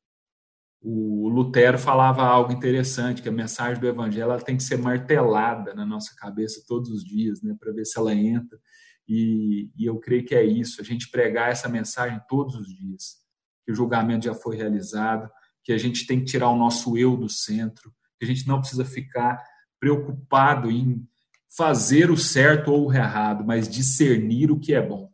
O 0.85 1.29
Lutero 1.29 1.79
falava 1.79 2.23
algo 2.23 2.51
interessante, 2.51 3.21
que 3.21 3.29
a 3.29 3.31
mensagem 3.31 3.79
do 3.79 3.87
evangelho 3.87 4.37
tem 4.43 4.57
que 4.57 4.63
ser 4.63 4.77
martelada 4.77 5.73
na 5.73 5.85
nossa 5.85 6.13
cabeça 6.13 6.61
todos 6.67 6.89
os 6.89 7.05
dias, 7.05 7.41
né, 7.41 7.55
para 7.57 7.71
ver 7.71 7.85
se 7.85 7.97
ela 7.97 8.13
entra. 8.13 8.59
E, 9.07 9.71
e, 9.77 9.85
eu 9.85 9.97
creio 9.97 10.25
que 10.25 10.35
é 10.35 10.43
isso, 10.43 10.81
a 10.81 10.83
gente 10.83 11.09
pregar 11.09 11.51
essa 11.51 11.69
mensagem 11.69 12.19
todos 12.27 12.55
os 12.55 12.67
dias, 12.67 13.17
que 13.65 13.71
o 13.71 13.75
julgamento 13.75 14.25
já 14.25 14.33
foi 14.33 14.57
realizado, 14.57 15.29
que 15.63 15.71
a 15.71 15.77
gente 15.77 16.05
tem 16.05 16.19
que 16.19 16.25
tirar 16.25 16.49
o 16.49 16.57
nosso 16.57 16.97
eu 16.97 17.15
do 17.15 17.29
centro, 17.29 17.93
que 18.19 18.25
a 18.25 18.27
gente 18.27 18.47
não 18.47 18.59
precisa 18.59 18.83
ficar 18.83 19.41
preocupado 19.79 20.69
em 20.69 21.07
fazer 21.55 22.09
o 22.09 22.17
certo 22.17 22.71
ou 22.71 22.87
o 22.87 22.93
errado, 22.93 23.45
mas 23.45 23.69
discernir 23.69 24.51
o 24.51 24.59
que 24.59 24.73
é 24.73 24.81
bom. 24.81 25.09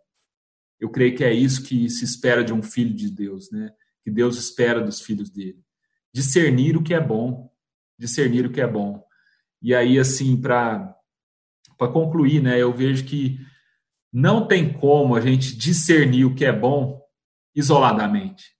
Eu 0.79 0.89
creio 0.89 1.15
que 1.15 1.23
é 1.23 1.33
isso 1.33 1.63
que 1.63 1.89
se 1.89 2.05
espera 2.05 2.43
de 2.43 2.53
um 2.53 2.63
filho 2.63 2.93
de 2.93 3.11
Deus, 3.11 3.51
né? 3.51 3.71
Que 4.03 4.09
Deus 4.09 4.37
espera 4.37 4.81
dos 4.81 5.01
filhos 5.01 5.29
dele. 5.29 5.61
Discernir 6.13 6.77
o 6.77 6.83
que 6.83 6.93
é 6.93 7.01
bom, 7.01 7.51
discernir 7.97 8.45
o 8.45 8.51
que 8.51 8.61
é 8.61 8.67
bom. 8.67 9.03
E 9.61 9.75
aí 9.75 9.99
assim, 9.99 10.39
para 10.39 10.95
para 11.77 11.91
concluir, 11.93 12.41
né, 12.43 12.61
eu 12.61 12.73
vejo 12.73 13.05
que 13.05 13.39
não 14.11 14.45
tem 14.45 14.73
como 14.73 15.15
a 15.15 15.21
gente 15.21 15.55
discernir 15.55 16.25
o 16.25 16.35
que 16.35 16.43
é 16.43 16.51
bom 16.51 17.01
isoladamente. 17.55 18.53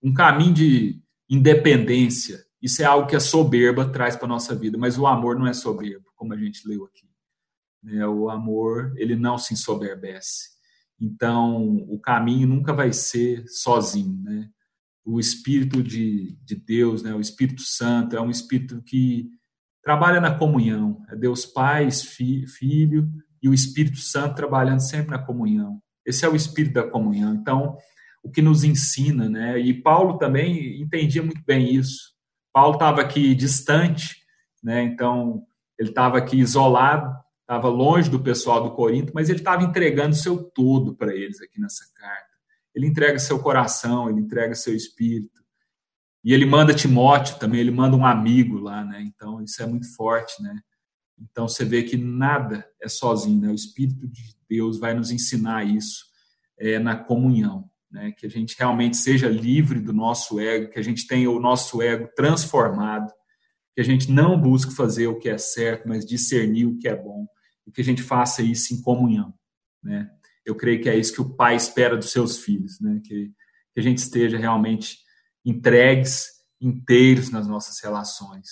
Um 0.00 0.14
caminho 0.14 0.54
de 0.54 1.01
independência. 1.32 2.44
Isso 2.60 2.82
é 2.82 2.84
algo 2.84 3.08
que 3.08 3.16
a 3.16 3.20
soberba 3.20 3.90
traz 3.90 4.14
para 4.14 4.26
a 4.26 4.28
nossa 4.28 4.54
vida, 4.54 4.76
mas 4.76 4.98
o 4.98 5.06
amor 5.06 5.38
não 5.38 5.46
é 5.46 5.54
soberbo, 5.54 6.04
como 6.14 6.34
a 6.34 6.36
gente 6.36 6.68
leu 6.68 6.84
aqui. 6.84 7.08
Né? 7.82 8.06
O 8.06 8.28
amor, 8.28 8.92
ele 8.96 9.16
não 9.16 9.38
se 9.38 9.54
ensoberbece. 9.54 10.50
Então, 11.00 11.76
o 11.88 11.98
caminho 11.98 12.46
nunca 12.46 12.74
vai 12.74 12.92
ser 12.92 13.44
sozinho, 13.48 14.22
né? 14.22 14.48
O 15.04 15.18
Espírito 15.18 15.82
de, 15.82 16.36
de 16.44 16.54
Deus, 16.54 17.02
né? 17.02 17.12
o 17.12 17.20
Espírito 17.20 17.62
Santo, 17.62 18.14
é 18.14 18.20
um 18.20 18.30
Espírito 18.30 18.80
que 18.82 19.28
trabalha 19.82 20.20
na 20.20 20.38
comunhão. 20.38 21.02
É 21.08 21.16
Deus 21.16 21.44
Pai, 21.44 21.90
fi, 21.90 22.46
Filho 22.46 23.10
e 23.42 23.48
o 23.48 23.54
Espírito 23.54 23.96
Santo 23.96 24.36
trabalhando 24.36 24.80
sempre 24.80 25.10
na 25.10 25.18
comunhão. 25.18 25.82
Esse 26.06 26.24
é 26.24 26.28
o 26.28 26.36
Espírito 26.36 26.74
da 26.74 26.88
comunhão. 26.88 27.34
Então, 27.34 27.76
o 28.22 28.30
que 28.30 28.40
nos 28.40 28.62
ensina, 28.62 29.28
né? 29.28 29.58
E 29.58 29.74
Paulo 29.74 30.16
também 30.16 30.80
entendia 30.80 31.22
muito 31.22 31.42
bem 31.44 31.74
isso. 31.74 32.12
Paulo 32.52 32.74
estava 32.74 33.00
aqui 33.00 33.34
distante, 33.34 34.16
né? 34.62 34.82
Então 34.82 35.44
ele 35.78 35.88
estava 35.88 36.18
aqui 36.18 36.38
isolado, 36.38 37.12
estava 37.40 37.68
longe 37.68 38.08
do 38.08 38.20
pessoal 38.20 38.62
do 38.62 38.74
Corinto, 38.74 39.12
mas 39.14 39.28
ele 39.28 39.40
estava 39.40 39.64
entregando 39.64 40.14
seu 40.14 40.42
todo 40.42 40.94
para 40.94 41.14
eles 41.14 41.40
aqui 41.40 41.60
nessa 41.60 41.84
carta. 41.94 42.30
Ele 42.74 42.86
entrega 42.86 43.18
seu 43.18 43.38
coração, 43.40 44.08
ele 44.08 44.20
entrega 44.20 44.54
seu 44.54 44.74
espírito. 44.74 45.42
E 46.24 46.32
ele 46.32 46.46
manda 46.46 46.72
Timóteo 46.72 47.38
também, 47.38 47.60
ele 47.60 47.72
manda 47.72 47.96
um 47.96 48.06
amigo 48.06 48.58
lá, 48.58 48.84
né? 48.84 49.02
Então 49.02 49.42
isso 49.42 49.60
é 49.60 49.66
muito 49.66 49.92
forte, 49.96 50.40
né? 50.40 50.60
Então 51.18 51.48
você 51.48 51.64
vê 51.64 51.82
que 51.82 51.96
nada 51.96 52.66
é 52.80 52.88
sozinho, 52.88 53.40
né? 53.40 53.48
O 53.48 53.54
Espírito 53.54 54.06
de 54.06 54.36
Deus 54.48 54.78
vai 54.78 54.94
nos 54.94 55.10
ensinar 55.10 55.64
isso 55.64 56.04
é, 56.58 56.78
na 56.78 56.96
comunhão 56.96 57.71
né? 57.92 58.10
que 58.12 58.26
a 58.26 58.30
gente 58.30 58.56
realmente 58.58 58.96
seja 58.96 59.28
livre 59.28 59.78
do 59.78 59.92
nosso 59.92 60.40
ego, 60.40 60.70
que 60.70 60.78
a 60.78 60.82
gente 60.82 61.06
tenha 61.06 61.30
o 61.30 61.38
nosso 61.38 61.82
ego 61.82 62.08
transformado, 62.16 63.12
que 63.74 63.80
a 63.80 63.84
gente 63.84 64.10
não 64.10 64.40
busque 64.40 64.74
fazer 64.74 65.06
o 65.06 65.18
que 65.18 65.28
é 65.28 65.38
certo, 65.38 65.86
mas 65.86 66.06
discernir 66.06 66.66
o 66.66 66.78
que 66.78 66.88
é 66.88 66.96
bom, 66.96 67.26
e 67.66 67.70
que 67.70 67.80
a 67.80 67.84
gente 67.84 68.02
faça 68.02 68.42
isso 68.42 68.74
em 68.74 68.80
comunhão. 68.80 69.32
Né? 69.82 70.10
Eu 70.44 70.56
creio 70.56 70.80
que 70.82 70.88
é 70.88 70.96
isso 70.96 71.12
que 71.12 71.20
o 71.20 71.36
pai 71.36 71.54
espera 71.54 71.96
dos 71.96 72.10
seus 72.10 72.38
filhos, 72.38 72.80
né? 72.80 73.00
que, 73.04 73.30
que 73.72 73.80
a 73.80 73.82
gente 73.82 73.98
esteja 73.98 74.38
realmente 74.38 74.98
entregues, 75.44 76.28
inteiros 76.60 77.30
nas 77.30 77.46
nossas 77.46 77.80
relações. 77.80 78.48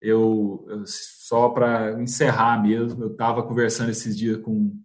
Eu, 0.00 0.64
eu 0.68 0.84
só 0.86 1.48
para 1.50 2.00
encerrar 2.02 2.62
mesmo, 2.62 3.02
eu 3.02 3.12
estava 3.12 3.42
conversando 3.42 3.90
esses 3.90 4.16
dias 4.16 4.38
com 4.42 4.78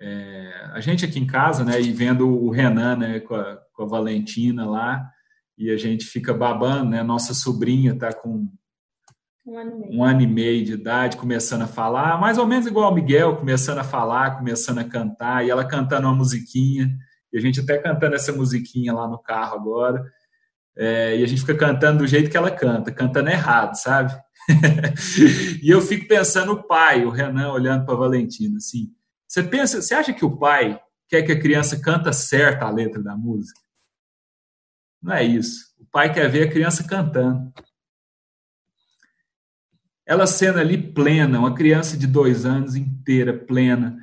é, 0.00 0.70
a 0.72 0.80
gente 0.80 1.04
aqui 1.04 1.18
em 1.18 1.26
casa, 1.26 1.64
né, 1.64 1.80
e 1.80 1.92
vendo 1.92 2.28
o 2.28 2.50
Renan, 2.50 2.96
né, 2.96 3.20
com 3.20 3.34
a, 3.34 3.58
com 3.72 3.82
a 3.82 3.86
Valentina 3.86 4.68
lá, 4.68 5.08
e 5.56 5.70
a 5.70 5.76
gente 5.76 6.04
fica 6.06 6.34
babando, 6.34 6.90
né, 6.90 7.02
nossa 7.02 7.32
sobrinha 7.32 7.96
tá 7.96 8.12
com 8.12 8.48
um 9.46 9.58
ano, 9.58 9.88
um 9.90 10.04
ano, 10.04 10.22
e 10.22 10.26
meio 10.26 10.64
de 10.64 10.72
idade, 10.72 11.16
começando 11.16 11.62
a 11.62 11.66
falar, 11.66 12.18
mais 12.18 12.38
ou 12.38 12.46
menos 12.46 12.66
igual 12.66 12.90
o 12.90 12.94
Miguel, 12.94 13.36
começando 13.36 13.78
a 13.78 13.84
falar, 13.84 14.38
começando 14.38 14.78
a 14.78 14.84
cantar, 14.84 15.44
e 15.44 15.50
ela 15.50 15.66
cantando 15.66 16.06
uma 16.06 16.16
musiquinha, 16.16 16.90
e 17.32 17.38
a 17.38 17.40
gente 17.40 17.60
até 17.60 17.76
cantando 17.78 18.14
essa 18.14 18.32
musiquinha 18.32 18.92
lá 18.92 19.06
no 19.06 19.18
carro 19.18 19.54
agora, 19.54 20.02
é, 20.76 21.18
e 21.18 21.22
a 21.22 21.26
gente 21.26 21.42
fica 21.42 21.54
cantando 21.54 21.98
do 21.98 22.06
jeito 22.06 22.30
que 22.30 22.36
ela 22.36 22.50
canta, 22.50 22.90
cantando 22.90 23.28
errado, 23.28 23.74
sabe? 23.74 24.12
e 25.62 25.70
eu 25.70 25.80
fico 25.80 26.08
pensando 26.08 26.52
o 26.52 26.62
pai, 26.62 27.04
o 27.04 27.10
Renan, 27.10 27.52
olhando 27.52 27.84
para 27.84 27.94
a 27.94 27.98
Valentina, 27.98 28.56
assim, 28.56 28.88
você 29.34 29.42
pensa, 29.42 29.82
você 29.82 29.92
acha 29.92 30.12
que 30.12 30.24
o 30.24 30.36
pai 30.36 30.80
quer 31.08 31.24
que 31.24 31.32
a 31.32 31.40
criança 31.40 31.80
canta 31.80 32.12
certa 32.12 32.66
a 32.66 32.70
letra 32.70 33.02
da 33.02 33.16
música? 33.16 33.60
Não 35.02 35.12
é 35.12 35.24
isso. 35.24 35.74
O 35.76 35.84
pai 35.86 36.14
quer 36.14 36.30
ver 36.30 36.46
a 36.46 36.52
criança 36.52 36.86
cantando. 36.86 37.52
Ela 40.06 40.24
sendo 40.24 40.60
ali 40.60 40.80
plena, 40.92 41.40
uma 41.40 41.52
criança 41.52 41.96
de 41.96 42.06
dois 42.06 42.46
anos 42.46 42.76
inteira, 42.76 43.36
plena, 43.36 43.98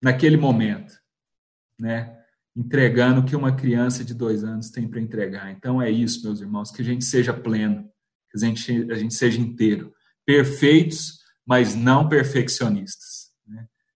naquele 0.00 0.36
momento, 0.36 0.94
né? 1.76 2.24
Entregando 2.54 3.20
o 3.20 3.24
que 3.24 3.34
uma 3.34 3.56
criança 3.56 4.04
de 4.04 4.14
dois 4.14 4.44
anos 4.44 4.70
tem 4.70 4.86
para 4.86 5.00
entregar. 5.00 5.50
Então 5.50 5.82
é 5.82 5.90
isso, 5.90 6.22
meus 6.22 6.40
irmãos, 6.40 6.70
que 6.70 6.82
a 6.82 6.84
gente 6.84 7.04
seja 7.04 7.34
pleno, 7.34 7.90
que 8.30 8.38
a 8.38 8.46
gente, 8.46 8.92
a 8.92 8.94
gente 8.94 9.14
seja 9.14 9.40
inteiro, 9.40 9.92
perfeitos, 10.24 11.18
mas 11.44 11.74
não 11.74 12.08
perfeccionistas. 12.08 13.05